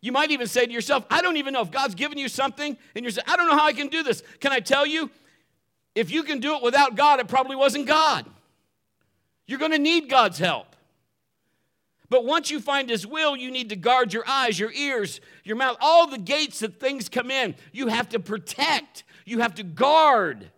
[0.00, 2.76] You might even say to yourself, I don't even know if God's given you something,
[2.94, 4.22] and you're saying, I don't know how I can do this.
[4.40, 5.10] Can I tell you?
[5.94, 8.26] If you can do it without God, it probably wasn't God.
[9.46, 10.76] You're going to need God's help.
[12.08, 15.56] But once you find His will, you need to guard your eyes, your ears, your
[15.56, 17.56] mouth, all the gates that things come in.
[17.72, 20.50] You have to protect, you have to guard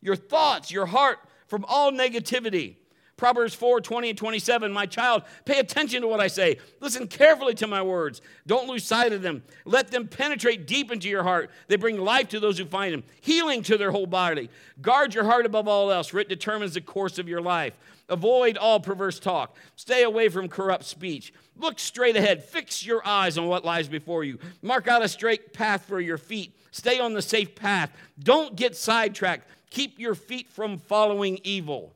[0.00, 2.76] your thoughts, your heart from all negativity.
[3.18, 4.72] Proverbs 4 20 and 27.
[4.72, 6.58] My child, pay attention to what I say.
[6.80, 8.22] Listen carefully to my words.
[8.46, 9.42] Don't lose sight of them.
[9.64, 11.50] Let them penetrate deep into your heart.
[11.66, 14.48] They bring life to those who find them, healing to their whole body.
[14.80, 17.76] Guard your heart above all else, for it determines the course of your life.
[18.08, 19.56] Avoid all perverse talk.
[19.74, 21.32] Stay away from corrupt speech.
[21.56, 22.44] Look straight ahead.
[22.44, 24.38] Fix your eyes on what lies before you.
[24.62, 26.54] Mark out a straight path for your feet.
[26.70, 27.90] Stay on the safe path.
[28.18, 29.48] Don't get sidetracked.
[29.70, 31.94] Keep your feet from following evil.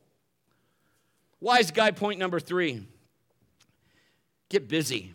[1.40, 2.86] Wise guy point number three
[4.48, 5.12] get busy.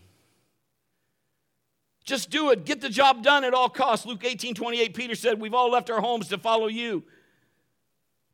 [2.03, 2.65] Just do it.
[2.65, 4.05] Get the job done at all costs.
[4.05, 7.03] Luke 18 28, Peter said, We've all left our homes to follow you.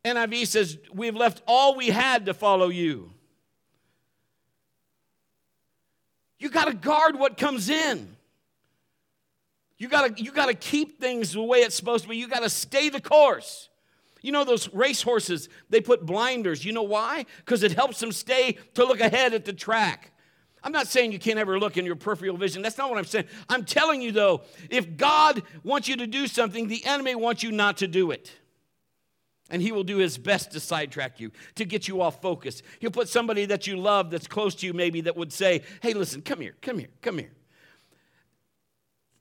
[0.06, 3.12] NIV says, We've left all we had to follow you.
[6.40, 8.16] You got to guard what comes in.
[9.78, 12.18] You got to you got to keep things the way it's supposed to be.
[12.18, 13.70] You got to stay the course.
[14.24, 16.66] You know those racehorses, they put blinders.
[16.66, 17.26] You know why?
[17.38, 20.14] Because it helps them stay to look ahead at the track.
[20.64, 22.62] I'm not saying you can't ever look in your peripheral vision.
[22.62, 23.26] That's not what I'm saying.
[23.50, 27.52] I'm telling you, though, if God wants you to do something, the enemy wants you
[27.52, 28.32] not to do it.
[29.50, 32.64] And he will do his best to sidetrack you, to get you off focus.
[32.80, 35.94] He'll put somebody that you love that's close to you, maybe, that would say, Hey,
[35.94, 37.34] listen, come here, come here, come here.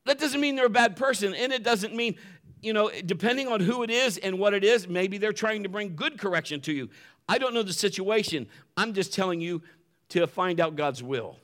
[0.04, 2.16] That doesn't mean they're a bad person, and it doesn't mean
[2.62, 5.68] you know, depending on who it is and what it is, maybe they're trying to
[5.68, 6.88] bring good correction to you.
[7.28, 8.46] I don't know the situation.
[8.76, 9.62] I'm just telling you
[10.10, 11.36] to find out God's will.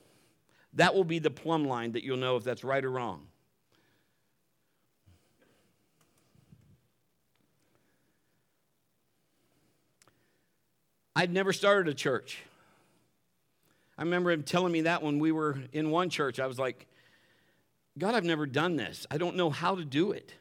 [0.75, 3.27] That will be the plumb line that you'll know if that's right or wrong.
[11.17, 12.39] I'd never started a church.
[13.99, 16.39] I remember him telling me that when we were in one church.
[16.39, 16.87] I was like,
[17.99, 19.05] God, I've never done this.
[19.11, 20.33] I don't know how to do it.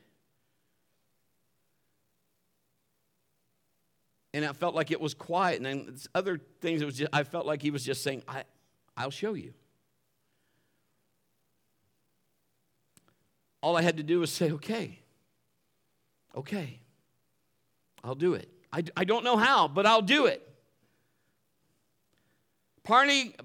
[4.38, 5.58] And I felt like it was quiet.
[5.58, 8.44] And then other things, it was just, I felt like he was just saying, I,
[8.96, 9.52] I'll show you.
[13.62, 15.00] All I had to do was say, okay,
[16.36, 16.80] okay,
[18.04, 18.48] I'll do it.
[18.72, 20.48] I, I don't know how, but I'll do it.
[22.84, 23.36] Partly,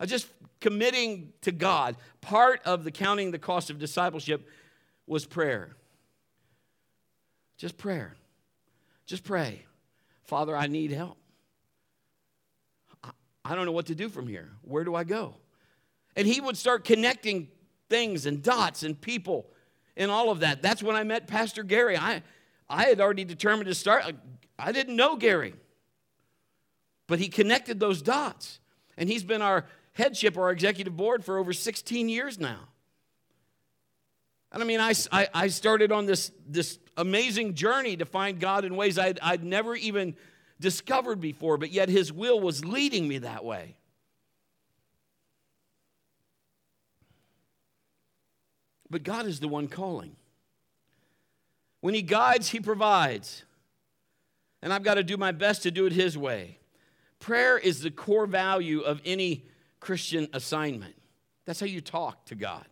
[0.00, 0.26] I just
[0.60, 1.96] committing to God.
[2.20, 4.48] Part of the counting the cost of discipleship
[5.06, 5.76] was prayer.
[7.56, 8.16] Just prayer.
[9.06, 9.65] Just pray.
[10.26, 11.18] Father, I need help.
[13.44, 14.50] I don't know what to do from here.
[14.62, 15.34] Where do I go?
[16.16, 17.48] And he would start connecting
[17.88, 19.46] things and dots and people
[19.96, 20.62] and all of that.
[20.62, 21.96] That's when I met Pastor Gary.
[21.96, 22.22] I,
[22.68, 24.04] I had already determined to start.
[24.58, 25.54] I didn't know Gary,
[27.06, 28.58] but he connected those dots.
[28.96, 32.60] And he's been our headship, our executive board for over 16 years now.
[34.56, 38.64] And I mean, I, I, I started on this, this amazing journey to find God
[38.64, 40.16] in ways I'd, I'd never even
[40.58, 43.76] discovered before, but yet His will was leading me that way.
[48.88, 50.16] But God is the one calling.
[51.82, 53.44] When He guides, He provides.
[54.62, 56.60] And I've got to do my best to do it His way.
[57.18, 59.44] Prayer is the core value of any
[59.80, 60.94] Christian assignment.
[61.44, 62.64] That's how you talk to God.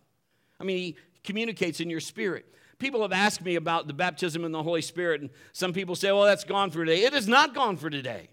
[0.59, 0.95] I mean, He
[1.25, 2.45] communicates in your spirit.
[2.77, 6.11] People have asked me about the baptism in the Holy Spirit, and some people say,
[6.11, 7.03] well, that's gone for today.
[7.03, 8.29] It is not gone for today.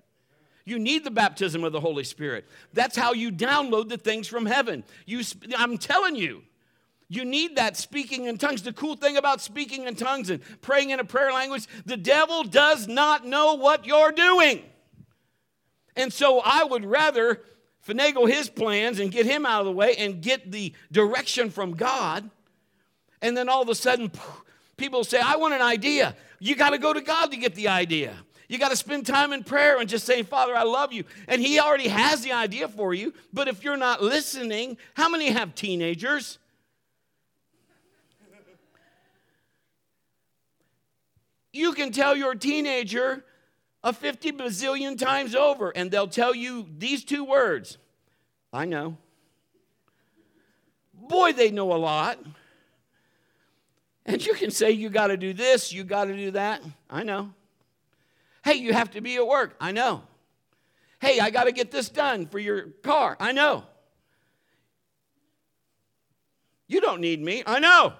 [0.64, 2.44] You need the baptism of the Holy Spirit.
[2.72, 4.84] That's how you download the things from heaven.
[5.06, 5.22] You,
[5.56, 6.42] I'm telling you,
[7.08, 8.62] you need that speaking in tongues.
[8.62, 12.42] The cool thing about speaking in tongues and praying in a prayer language, the devil
[12.42, 14.62] does not know what you're doing.
[15.94, 17.42] And so I would rather
[17.86, 21.72] finagle his plans and get him out of the way and get the direction from
[21.72, 22.30] God
[23.22, 24.10] and then all of a sudden,
[24.76, 26.14] people say, I want an idea.
[26.40, 28.14] You got to go to God to get the idea.
[28.48, 31.04] You got to spend time in prayer and just say, Father, I love you.
[31.28, 33.14] And He already has the idea for you.
[33.32, 36.38] But if you're not listening, how many have teenagers?
[41.52, 43.24] You can tell your teenager
[43.84, 47.78] a 50 bazillion times over, and they'll tell you these two words
[48.52, 48.98] I know.
[50.92, 52.18] Boy, they know a lot.
[54.04, 56.62] And you can say, you got to do this, you got to do that.
[56.90, 57.32] I know.
[58.44, 59.54] Hey, you have to be at work.
[59.60, 60.02] I know.
[61.00, 63.16] Hey, I got to get this done for your car.
[63.20, 63.64] I know.
[66.66, 67.42] You don't need me.
[67.46, 67.92] I know.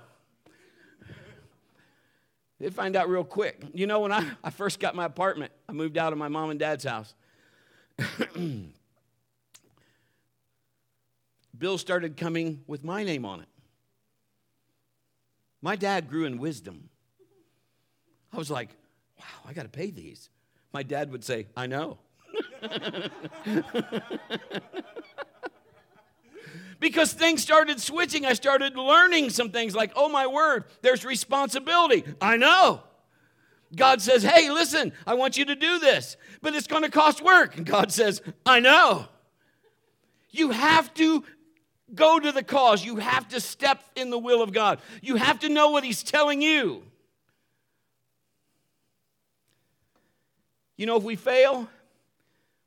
[2.59, 3.61] They find out real quick.
[3.75, 6.51] You know, when I, I first got my apartment, I moved out of my mom
[6.51, 7.13] and dad's house.
[11.59, 13.49] Bills started coming with my name on it.
[15.63, 16.91] My dad grew in wisdom.
[18.33, 18.71] I was like,
[19.19, 20.29] wow, I got to pay these.
[20.73, 21.99] My dad would say, I know.
[26.81, 28.27] because things started switching.
[28.27, 32.05] I started learning some things like, oh my word, there's responsibility.
[32.21, 32.83] I know.
[33.75, 37.23] God says, hey, listen, I want you to do this, but it's going to cost
[37.23, 37.57] work.
[37.57, 39.07] And God says, I know.
[40.31, 41.25] You have to
[41.95, 42.85] go to the cause.
[42.85, 44.81] You have to step in the will of God.
[45.01, 46.83] You have to know what He's telling you.
[50.77, 51.69] You know, if we fail,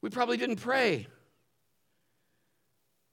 [0.02, 1.08] we probably didn't pray.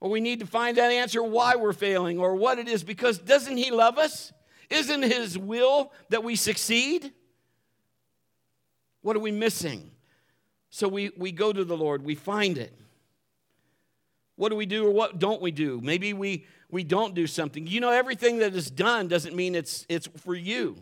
[0.00, 3.18] Or we need to find that answer why we're failing or what it is because
[3.18, 4.32] doesn't He love us?
[4.68, 7.12] Isn't His will that we succeed?
[9.02, 9.90] What are we missing?
[10.70, 12.72] So we, we go to the Lord, we find it.
[14.36, 15.80] What do we do or what don't we do?
[15.82, 17.66] Maybe we, we don't do something.
[17.66, 20.76] You know, everything that is done doesn't mean it's, it's for you.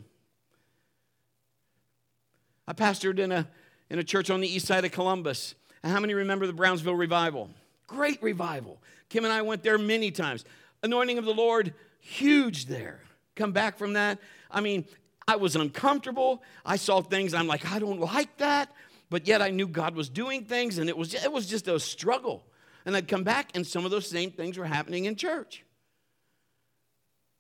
[2.66, 3.48] I pastored in a,
[3.90, 5.55] in a church on the east side of Columbus.
[5.82, 7.51] How many remember the Brownsville revival?
[7.86, 8.80] Great revival.
[9.09, 10.44] Kim and I went there many times.
[10.82, 13.01] Anointing of the Lord, huge there.
[13.34, 14.18] Come back from that.
[14.51, 14.84] I mean,
[15.26, 16.42] I was uncomfortable.
[16.64, 18.72] I saw things, I'm like, I don't like that.
[19.11, 21.80] But yet I knew God was doing things, and it was, it was just a
[21.80, 22.44] struggle.
[22.91, 25.64] And I'd come back, and some of those same things were happening in church.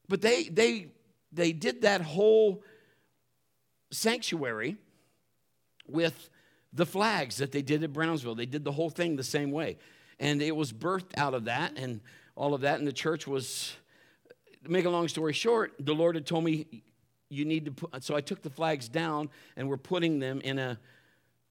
[0.08, 0.92] But they, they,
[1.32, 2.62] they did that whole
[3.90, 4.76] sanctuary
[5.88, 6.30] with
[6.72, 8.36] the flags that they did at Brownsville.
[8.36, 9.78] They did the whole thing the same way.
[10.20, 12.00] And it was birthed out of that and
[12.36, 12.78] all of that.
[12.78, 13.74] And the church was,
[14.68, 16.84] make a long story short, the Lord had told me,
[17.28, 20.60] you need to put, so I took the flags down and we're putting them in,
[20.60, 20.78] a,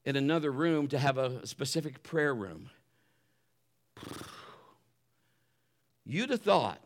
[0.05, 2.69] in another room to have a specific prayer room.
[6.05, 6.81] You'd have thought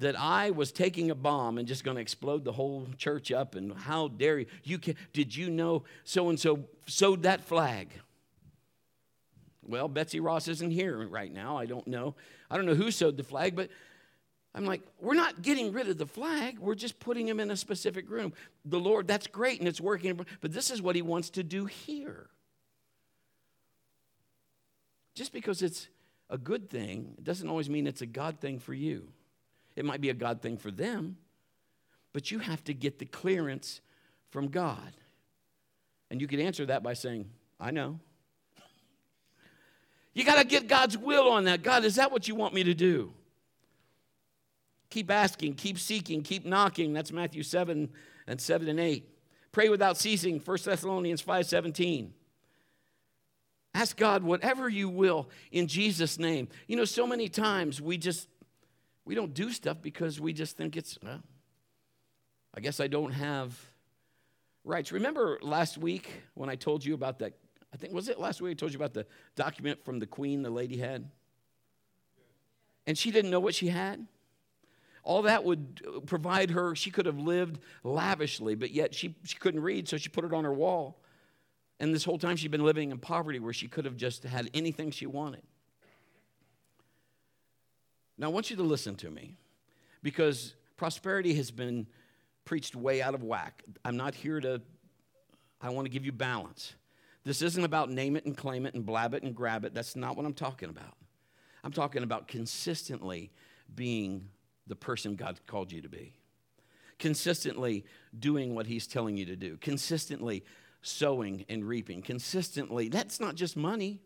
[0.00, 3.54] that I was taking a bomb and just going to explode the whole church up,
[3.54, 4.46] and how dare you?
[4.62, 7.88] You can, did you know so and so sewed that flag?
[9.66, 11.56] Well, Betsy Ross isn't here right now.
[11.56, 12.14] I don't know.
[12.50, 13.70] I don't know who sewed the flag, but
[14.54, 16.58] I'm like, we're not getting rid of the flag.
[16.58, 18.34] We're just putting him in a specific room.
[18.64, 21.64] The Lord, that's great and it's working, but this is what he wants to do
[21.64, 22.28] here.
[25.14, 25.88] Just because it's
[26.30, 29.08] a good thing, it doesn't always mean it's a God thing for you.
[29.76, 31.16] It might be a God thing for them,
[32.12, 33.80] but you have to get the clearance
[34.30, 34.92] from God.
[36.10, 37.28] And you could answer that by saying,
[37.60, 37.98] I know.
[40.12, 41.62] You got to get God's will on that.
[41.62, 43.12] God, is that what you want me to do?
[44.90, 46.92] Keep asking, keep seeking, keep knocking.
[46.92, 47.90] That's Matthew 7
[48.28, 49.08] and 7 and 8.
[49.50, 52.14] Pray without ceasing, 1 Thessalonians 5 17.
[53.74, 56.48] Ask God whatever you will in Jesus' name.
[56.68, 58.28] You know, so many times we just
[59.04, 61.20] we don't do stuff because we just think it's well,
[62.54, 63.58] I guess I don't have
[64.64, 64.92] rights.
[64.92, 67.34] Remember last week when I told you about that?
[67.72, 70.42] I think, was it last week I told you about the document from the queen
[70.42, 71.10] the lady had?
[72.86, 74.06] And she didn't know what she had?
[75.02, 79.60] All that would provide her, she could have lived lavishly, but yet she, she couldn't
[79.60, 81.02] read, so she put it on her wall.
[81.80, 84.48] And this whole time she'd been living in poverty where she could have just had
[84.54, 85.42] anything she wanted.
[88.16, 89.36] Now, I want you to listen to me
[90.02, 91.86] because prosperity has been
[92.44, 93.62] preached way out of whack.
[93.84, 94.62] I'm not here to,
[95.60, 96.74] I want to give you balance.
[97.24, 99.74] This isn't about name it and claim it and blab it and grab it.
[99.74, 100.94] That's not what I'm talking about.
[101.64, 103.32] I'm talking about consistently
[103.74, 104.28] being
[104.66, 106.12] the person God called you to be,
[106.98, 107.84] consistently
[108.16, 110.44] doing what He's telling you to do, consistently
[110.84, 112.88] sowing and reaping, consistently.
[112.88, 114.00] That's not just money,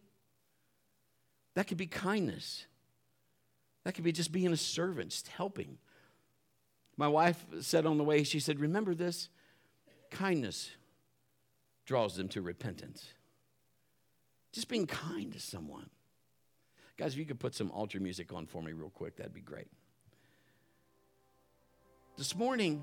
[1.55, 2.67] that could be kindness.
[3.85, 5.79] That could be just being a servant, just helping.
[6.97, 9.29] My wife said on the way, she said, Remember this
[10.11, 10.71] kindness
[11.85, 13.07] draws them to repentance.
[14.53, 15.91] Just being kind to someone.
[16.97, 19.41] Guys, if you could put some altar music on for me real quick, that'd be
[19.41, 19.69] great.
[22.17, 22.83] This morning,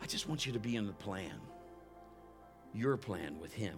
[0.00, 1.40] I just want you to be in the plan,
[2.78, 3.76] your plan with Him.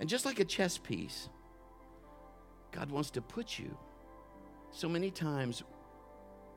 [0.00, 1.28] And just like a chess piece,
[2.70, 3.76] God wants to put you.
[4.70, 5.62] So many times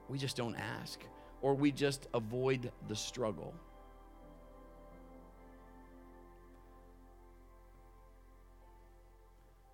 [0.10, 1.00] we just don't ask
[1.42, 3.54] or we just avoid the struggle.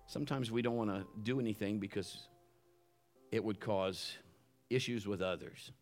[0.06, 2.28] Sometimes we don't want to do anything because
[3.30, 4.16] it would cause
[4.70, 5.72] issues with others.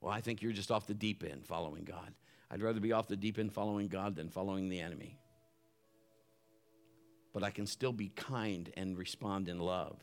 [0.00, 2.14] Well, I think you're just off the deep end following God.
[2.50, 5.20] I'd rather be off the deep end following God than following the enemy
[7.32, 9.98] but I can still be kind and respond in love.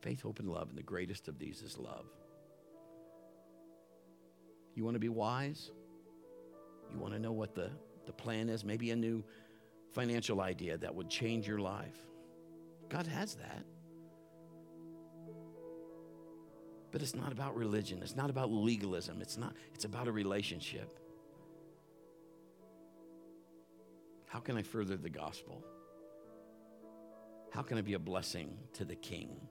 [0.00, 2.06] Faith, hope, and love, and the greatest of these is love.
[4.74, 5.70] You want to be wise?
[6.92, 7.70] You want to know what the,
[8.06, 8.64] the plan is?
[8.64, 9.24] Maybe a new
[9.92, 11.96] financial idea that would change your life.
[12.88, 13.64] God has that.
[16.96, 18.00] But it's not about religion.
[18.00, 19.20] It's not about legalism.
[19.20, 20.98] It's not, it's about a relationship.
[24.24, 25.62] How can I further the gospel?
[27.52, 29.46] How can I be a blessing to the king?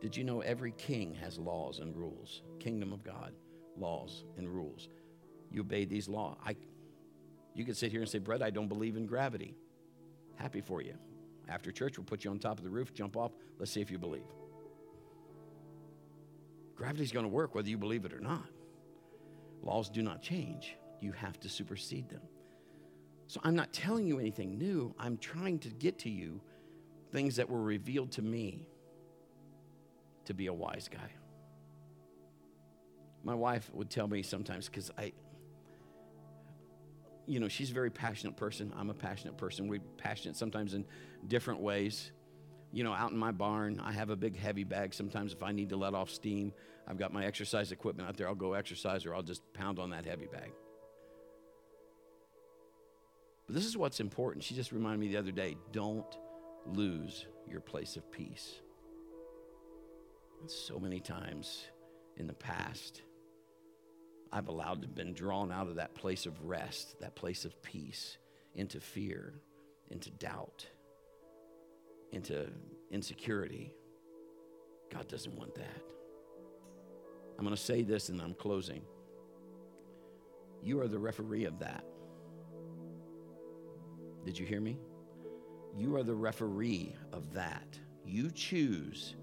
[0.00, 2.42] Did you know every king has laws and rules?
[2.60, 3.32] Kingdom of God,
[3.76, 4.86] laws and rules.
[5.50, 6.36] You obey these laws.
[6.46, 6.54] I,
[7.54, 9.56] you could sit here and say, Brett, I don't believe in gravity.
[10.36, 10.94] Happy for you.
[11.48, 13.32] After church, we'll put you on top of the roof, jump off.
[13.58, 14.22] Let's see if you believe.
[16.76, 18.46] Gravity's going to work whether you believe it or not.
[19.62, 22.20] Laws do not change, you have to supersede them.
[23.26, 24.94] So I'm not telling you anything new.
[24.98, 26.40] I'm trying to get to you
[27.10, 28.68] things that were revealed to me
[30.26, 31.10] to be a wise guy.
[33.22, 35.12] My wife would tell me sometimes because I,
[37.26, 38.72] you know, she's a very passionate person.
[38.76, 39.68] I'm a passionate person.
[39.68, 40.84] We're passionate sometimes in
[41.26, 42.12] different ways
[42.74, 44.94] you know, out in my barn, I have a big heavy bag.
[44.94, 46.52] Sometimes if I need to let off steam,
[46.88, 48.26] I've got my exercise equipment out there.
[48.26, 50.50] I'll go exercise or I'll just pound on that heavy bag.
[53.46, 54.42] But this is what's important.
[54.42, 56.18] She just reminded me the other day don't
[56.66, 58.54] lose your place of peace.
[60.40, 61.62] And so many times
[62.16, 63.02] in the past,
[64.32, 68.18] I've allowed to been drawn out of that place of rest, that place of peace,
[68.56, 69.32] into fear,
[69.90, 70.66] into doubt
[72.14, 72.46] into
[72.90, 73.72] insecurity.
[74.92, 75.82] God doesn't want that.
[77.38, 78.82] I'm going to say this and I'm closing.
[80.62, 81.84] You are the referee of that.
[84.24, 84.78] Did you hear me?
[85.76, 87.78] You are the referee of that.
[88.06, 89.16] You choose.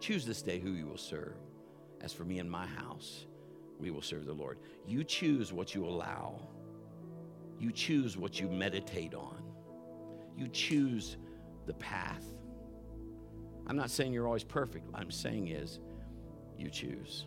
[0.00, 1.34] Choose this day who you will serve.
[2.02, 3.26] As for me and my house,
[3.80, 4.58] we will serve the Lord.
[4.86, 6.40] You choose what you allow.
[7.58, 9.42] You choose what you meditate on.
[10.36, 11.16] You choose
[11.66, 12.24] the path.
[13.66, 14.86] I'm not saying you're always perfect.
[14.90, 15.80] What I'm saying is
[16.56, 17.26] you choose.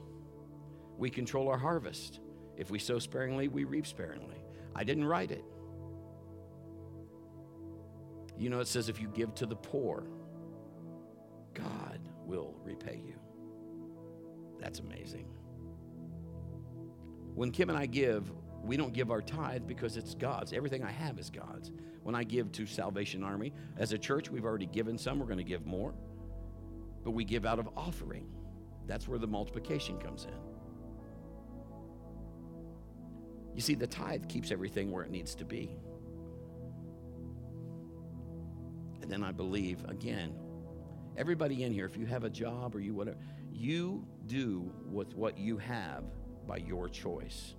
[0.97, 2.20] We control our harvest.
[2.55, 4.43] If we sow sparingly, we reap sparingly.
[4.76, 5.43] I didn't write it.
[8.38, 10.03] You know, it says if you give to the poor,
[11.53, 13.16] God will repay you.
[14.60, 15.26] That's amazing.
[17.36, 18.32] When Kim and I give,
[18.64, 20.53] we don't give our tithe because it's God's.
[20.53, 21.72] Everything I have is God's.
[22.03, 25.38] When I give to Salvation Army, as a church, we've already given some, we're going
[25.38, 25.93] to give more.
[27.03, 28.28] But we give out of offering.
[28.88, 30.34] That's where the multiplication comes in.
[33.55, 35.70] You see, the tithe keeps everything where it needs to be.
[39.01, 40.34] And then I believe, again,
[41.18, 43.18] everybody in here, if you have a job or you whatever,
[43.51, 46.03] you do with what you have
[46.47, 47.55] by your choice.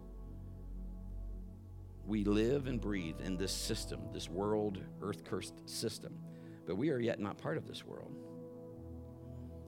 [2.11, 6.19] We live and breathe in this system, this world, earth cursed system,
[6.67, 8.13] but we are yet not part of this world.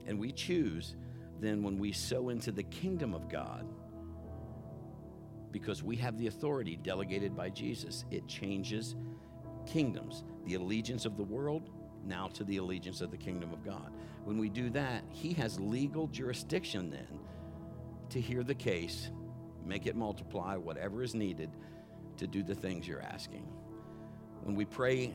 [0.08, 0.96] And we choose
[1.38, 3.64] then when we sow into the kingdom of God,
[5.52, 8.96] because we have the authority delegated by Jesus, it changes
[9.64, 10.24] kingdoms.
[10.44, 11.70] The allegiance of the world
[12.04, 13.92] now to the allegiance of the kingdom of God.
[14.24, 17.20] When we do that, He has legal jurisdiction then
[18.08, 19.12] to hear the case,
[19.64, 21.52] make it multiply, whatever is needed
[22.22, 23.44] to do the things you're asking.
[24.44, 25.12] When we pray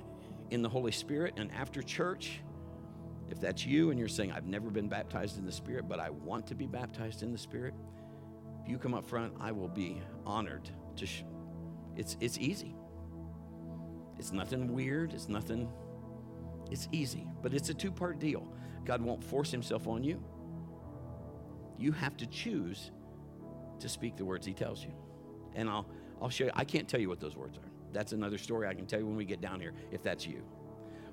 [0.52, 2.42] in the Holy Spirit and after church,
[3.30, 6.10] if that's you and you're saying, I've never been baptized in the Spirit, but I
[6.10, 7.74] want to be baptized in the Spirit,
[8.62, 11.06] if you come up front, I will be honored to.
[11.06, 11.24] Sh-
[11.96, 12.76] it's, it's easy.
[14.20, 15.14] It's nothing weird.
[15.14, 15.70] It's nothing,
[16.70, 18.52] it's easy, but it's a two part deal.
[18.84, 20.22] God won't force himself on you.
[21.78, 22.92] You have to choose
[23.80, 24.92] to speak the words he tells you.
[25.56, 25.88] And I'll,
[26.22, 27.70] I'll show you, I can't tell you what those words are.
[27.94, 30.44] That's another story I can tell you when we get down here, if that's you.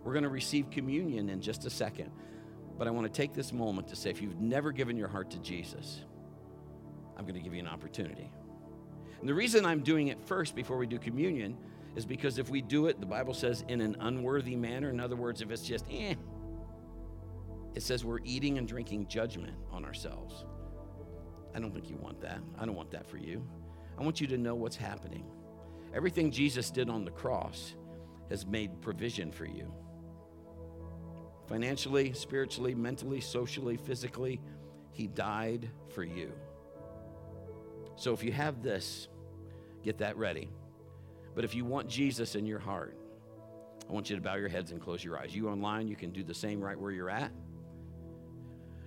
[0.03, 2.11] We're going to receive communion in just a second.
[2.77, 5.31] But I want to take this moment to say if you've never given your heart
[5.31, 6.01] to Jesus,
[7.17, 8.31] I'm going to give you an opportunity.
[9.21, 11.57] And the reason I'm doing it first before we do communion
[11.97, 15.17] is because if we do it, the Bible says, in an unworthy manner, in other
[15.17, 16.15] words, if it's just eh,
[17.75, 20.45] it says we're eating and drinking judgment on ourselves.
[21.55, 22.41] I don't think you want that.
[22.59, 23.47] I don't want that for you.
[23.99, 25.25] I want you to know what's happening.
[25.95, 27.75] Everything Jesus did on the cross
[28.29, 29.73] has made provision for you
[31.47, 34.41] financially, spiritually, mentally, socially, physically.
[34.93, 36.33] He died for you.
[37.97, 39.09] So if you have this,
[39.83, 40.49] get that ready.
[41.35, 42.97] But if you want Jesus in your heart,
[43.89, 45.35] I want you to bow your heads and close your eyes.
[45.35, 47.31] You online, you can do the same right where you're at.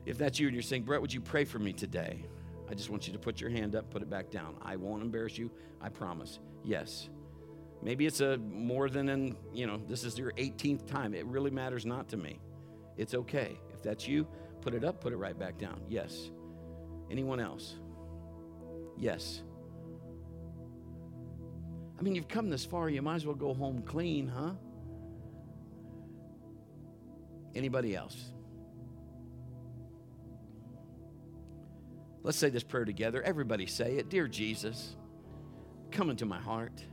[0.05, 2.26] If that's you and you're saying, Brett, would you pray for me today?
[2.70, 4.55] I just want you to put your hand up, put it back down.
[4.61, 5.49] I won't embarrass you,
[5.82, 6.39] I promise.
[6.63, 7.09] Yes.
[7.82, 11.13] Maybe it's a more than an, you know, this is your 18th time.
[11.13, 12.39] It really matters not to me.
[12.97, 13.57] It's okay.
[13.74, 14.28] If that's you,
[14.61, 15.82] put it up, put it right back down.
[15.88, 16.32] Yes.
[17.09, 17.76] Anyone else?
[18.97, 19.43] Yes.
[21.97, 24.51] I mean, you've come this far, you might as well go home clean, huh?
[27.55, 28.32] Anybody else?
[32.28, 33.24] Let's say this prayer together.
[33.24, 34.10] Everybody say it.
[34.10, 34.98] Dear Jesus,
[35.92, 36.84] come into my heart.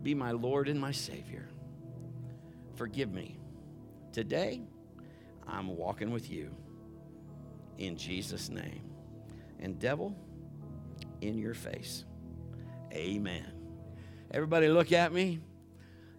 [0.00, 1.48] Be my Lord and my Savior.
[2.76, 3.36] Forgive me.
[4.12, 4.62] Today,
[5.44, 6.54] I'm walking with you.
[7.78, 8.82] In Jesus' name.
[9.58, 10.14] And, devil,
[11.20, 12.04] in your face.
[12.92, 13.50] Amen.
[14.30, 15.40] Everybody, look at me.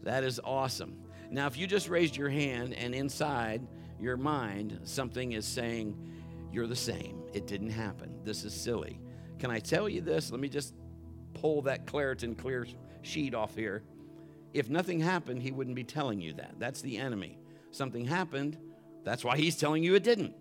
[0.04, 0.98] That is awesome.
[1.32, 3.66] Now, if you just raised your hand and inside
[3.98, 5.98] your mind something is saying,
[6.52, 9.00] You're the same, it didn't happen, this is silly.
[9.40, 10.32] Can I tell you this?
[10.32, 10.74] Let me just
[11.34, 12.66] pull that Claritin clear
[13.02, 13.84] sheet off here.
[14.54, 16.56] If nothing happened, he wouldn't be telling you that.
[16.58, 17.38] That's the enemy.
[17.72, 18.58] Something happened,
[19.04, 20.34] that's why he's telling you it didn't.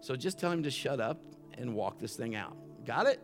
[0.00, 1.20] So just tell him to shut up
[1.56, 2.56] and walk this thing out.
[2.84, 3.22] Got it?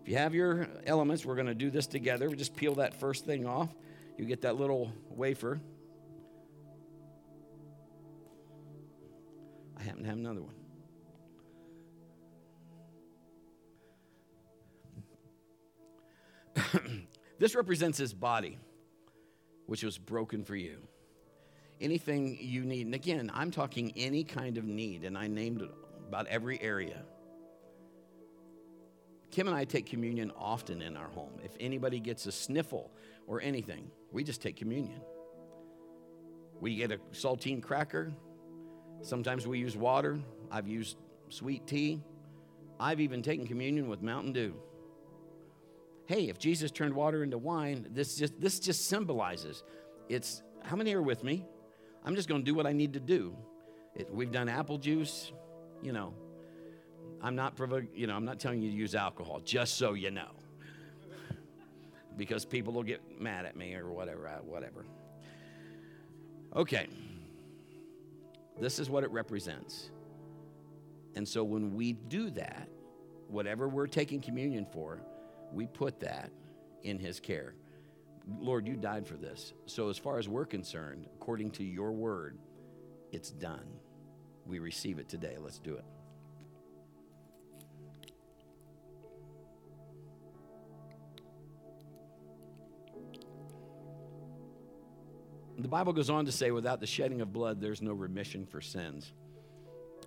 [0.00, 2.30] If you have your elements, we're going to do this together.
[2.30, 3.74] We just peel that first thing off.
[4.16, 5.60] You get that little wafer.
[9.76, 10.54] I happen to have another one.
[17.38, 18.58] this represents his body,
[19.66, 20.78] which was broken for you.
[21.80, 25.62] Anything you need, and again, I'm talking any kind of need, and I named
[26.08, 27.02] about every area.
[29.30, 31.32] Kim and I take communion often in our home.
[31.42, 32.90] If anybody gets a sniffle
[33.26, 35.00] or anything, we just take communion.
[36.60, 38.12] We get a saltine cracker.
[39.00, 40.20] Sometimes we use water.
[40.50, 40.98] I've used
[41.30, 42.02] sweet tea.
[42.78, 44.54] I've even taken communion with Mountain Dew.
[46.12, 49.62] Hey, if Jesus turned water into wine, this just this just symbolizes
[50.10, 51.46] it's how many are with me?
[52.04, 53.34] I'm just going to do what I need to do.
[53.94, 55.32] It, we've done apple juice,
[55.80, 56.12] you know,
[57.22, 60.10] I'm not provoking, you know, I'm not telling you to use alcohol, just so you
[60.10, 60.28] know.
[62.18, 64.84] because people will get mad at me or whatever, uh, whatever.
[66.54, 66.88] Okay.
[68.60, 69.88] This is what it represents.
[71.14, 72.68] And so when we do that,
[73.28, 75.00] whatever we're taking communion for,
[75.52, 76.30] we put that
[76.82, 77.54] in his care.
[78.40, 79.52] Lord, you died for this.
[79.66, 82.38] So as far as we're concerned, according to your word,
[83.10, 83.66] it's done.
[84.46, 85.36] We receive it today.
[85.40, 85.84] Let's do it.
[95.58, 98.60] The Bible goes on to say, without the shedding of blood, there's no remission for
[98.60, 99.12] sins.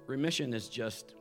[0.05, 1.15] Remission is just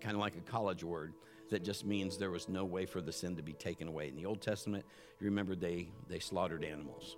[0.00, 1.12] kind of like a college word
[1.50, 4.08] that just means there was no way for the sin to be taken away.
[4.08, 4.84] In the Old Testament,
[5.20, 7.16] you remember they, they slaughtered animals.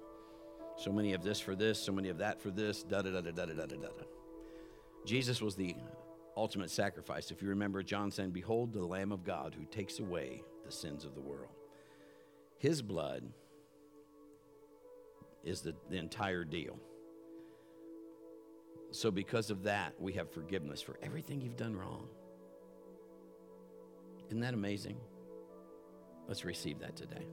[0.77, 3.21] So many of this for this, so many of that for this, da da da
[3.21, 3.89] da da da da da.
[5.05, 5.75] Jesus was the
[6.37, 7.31] ultimate sacrifice.
[7.31, 11.05] If you remember John saying, Behold the Lamb of God who takes away the sins
[11.05, 11.51] of the world.
[12.59, 13.25] His blood
[15.43, 16.79] is the, the entire deal.
[18.93, 22.09] So, because of that, we have forgiveness for everything you've done wrong.
[24.31, 24.97] Isn't that amazing?
[26.29, 27.27] Let's receive that today.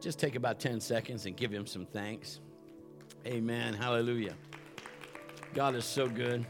[0.00, 2.40] Just take about 10 seconds and give him some thanks.
[3.26, 3.74] Amen.
[3.74, 4.34] Hallelujah.
[5.52, 6.46] God is so good.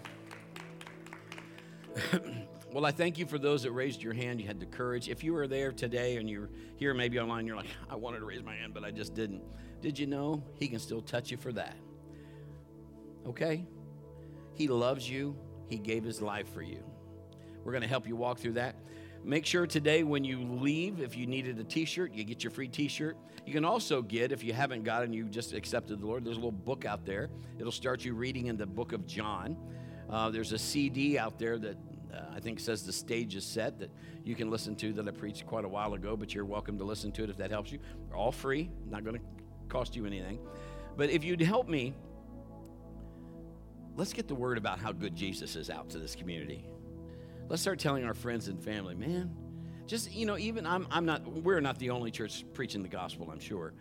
[2.73, 4.41] well, I thank you for those that raised your hand.
[4.41, 5.09] You had the courage.
[5.09, 8.27] If you were there today and you're here maybe online, you're like, I wanted to
[8.27, 9.43] raise my hand, but I just didn't.
[9.81, 11.77] Did you know He can still touch you for that?
[13.27, 13.67] Okay?
[14.55, 15.37] He loves you,
[15.69, 16.83] He gave His life for you.
[17.65, 18.77] We're going to help you walk through that.
[19.25, 22.51] Make sure today when you leave, if you needed a t shirt, you get your
[22.51, 23.17] free t shirt.
[23.47, 26.41] You can also get, if you haven't gotten, you just accepted the Lord, there's a
[26.41, 27.31] little book out there.
[27.59, 29.57] It'll start you reading in the book of John.
[30.11, 31.77] Uh, there's a CD out there that
[32.13, 33.91] uh, I think says the stage is set that
[34.25, 36.85] you can listen to that I preached quite a while ago, but you're welcome to
[36.85, 37.79] listen to it if that helps you.
[38.09, 39.23] They're all free, not going to
[39.69, 40.39] cost you anything.
[40.97, 41.95] But if you'd help me,
[43.97, 46.65] let's get the word about how good Jesus is out to this community.
[47.49, 49.35] Let's start telling our friends and family, man.
[49.87, 53.29] Just, you know, even I'm, I'm not, we're not the only church preaching the gospel,
[53.31, 53.75] I'm sure.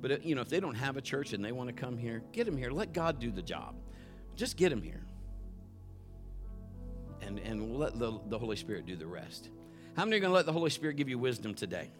[0.00, 1.96] But, uh, you know, if they don't have a church and they want to come
[1.96, 2.70] here, get them here.
[2.70, 3.74] Let God do the job.
[4.36, 5.02] Just get them here.
[7.22, 9.48] And, and we'll let the, the Holy Spirit do the rest.
[9.96, 11.90] How many are going to let the Holy Spirit give you wisdom today?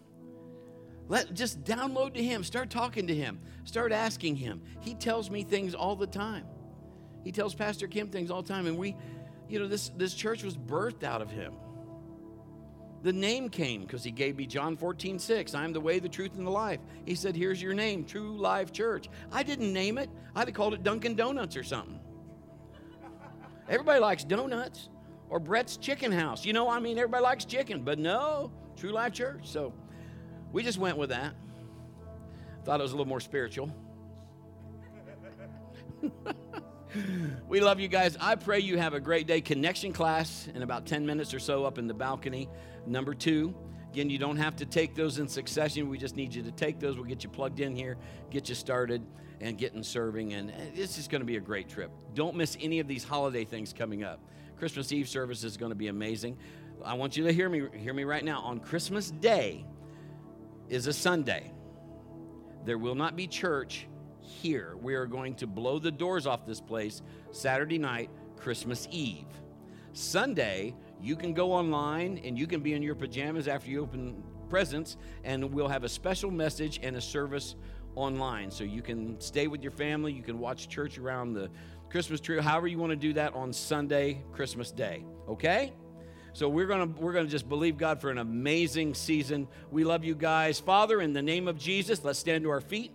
[1.07, 4.61] Let just download to him, start talking to him, start asking him.
[4.81, 6.45] He tells me things all the time.
[7.25, 8.95] He tells Pastor Kim things all the time, and we,
[9.49, 11.53] you know, this, this church was birthed out of him.
[13.01, 15.55] The name came because he gave me John 14, 6.
[15.55, 16.79] I am the way, the truth, and the life.
[17.05, 19.09] He said, Here's your name, True Life Church.
[19.31, 20.09] I didn't name it.
[20.35, 21.99] I'd have called it Dunkin' Donuts or something.
[23.67, 24.89] Everybody likes donuts
[25.29, 26.45] or Brett's Chicken House.
[26.45, 29.47] You know, I mean, everybody likes chicken, but no, True Life Church.
[29.47, 29.73] So
[30.51, 31.33] we just went with that.
[32.63, 33.71] Thought it was a little more spiritual.
[37.47, 38.17] we love you guys.
[38.19, 39.41] I pray you have a great day.
[39.41, 42.49] Connection class in about 10 minutes or so up in the balcony.
[42.85, 43.55] Number two.
[43.91, 45.87] Again, you don't have to take those in succession.
[45.87, 46.97] We just need you to take those.
[46.97, 47.95] We'll get you plugged in here,
[48.29, 49.01] get you started,
[49.39, 50.33] and getting serving.
[50.33, 51.91] And this is going to be a great trip.
[52.13, 54.19] Don't miss any of these holiday things coming up.
[54.57, 56.37] Christmas Eve service is going to be amazing.
[56.83, 58.41] I want you to hear me hear me right now.
[58.41, 59.65] On Christmas Day
[60.67, 61.53] is a Sunday.
[62.65, 63.87] There will not be church
[64.25, 64.75] here.
[64.81, 67.01] We are going to blow the doors off this place
[67.31, 69.27] Saturday night, Christmas Eve.
[69.93, 74.21] Sunday, you can go online and you can be in your pajamas after you open
[74.49, 77.55] presents, and we'll have a special message and a service
[77.95, 78.51] online.
[78.51, 81.49] So you can stay with your family, you can watch church around the
[81.89, 85.05] Christmas tree, however you want to do that on Sunday, Christmas Day.
[85.27, 85.73] Okay?
[86.33, 89.47] So we're gonna we're gonna just believe God for an amazing season.
[89.71, 90.59] We love you guys.
[90.59, 92.91] Father, in the name of Jesus, let's stand to our feet.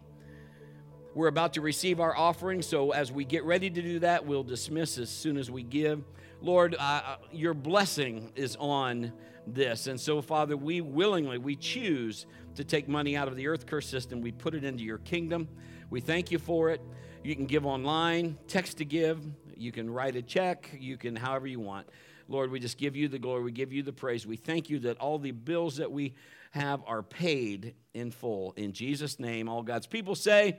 [1.12, 4.44] We're about to receive our offering, so as we get ready to do that, we'll
[4.44, 6.04] dismiss as soon as we give.
[6.40, 9.12] Lord, uh, uh, your blessing is on
[9.44, 9.88] this.
[9.88, 13.88] And so, Father, we willingly, we choose to take money out of the earth curse
[13.88, 14.20] system.
[14.20, 15.48] We put it into your kingdom.
[15.90, 16.80] We thank you for it.
[17.24, 21.48] You can give online, text to give, you can write a check, you can however
[21.48, 21.88] you want.
[22.28, 24.28] Lord, we just give you the glory, we give you the praise.
[24.28, 26.14] We thank you that all the bills that we
[26.52, 28.52] have are paid in full.
[28.56, 30.58] In Jesus' name, all God's people say,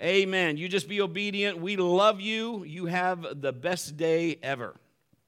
[0.00, 0.56] Amen.
[0.56, 1.58] You just be obedient.
[1.58, 2.64] We love you.
[2.64, 4.74] You have the best day ever.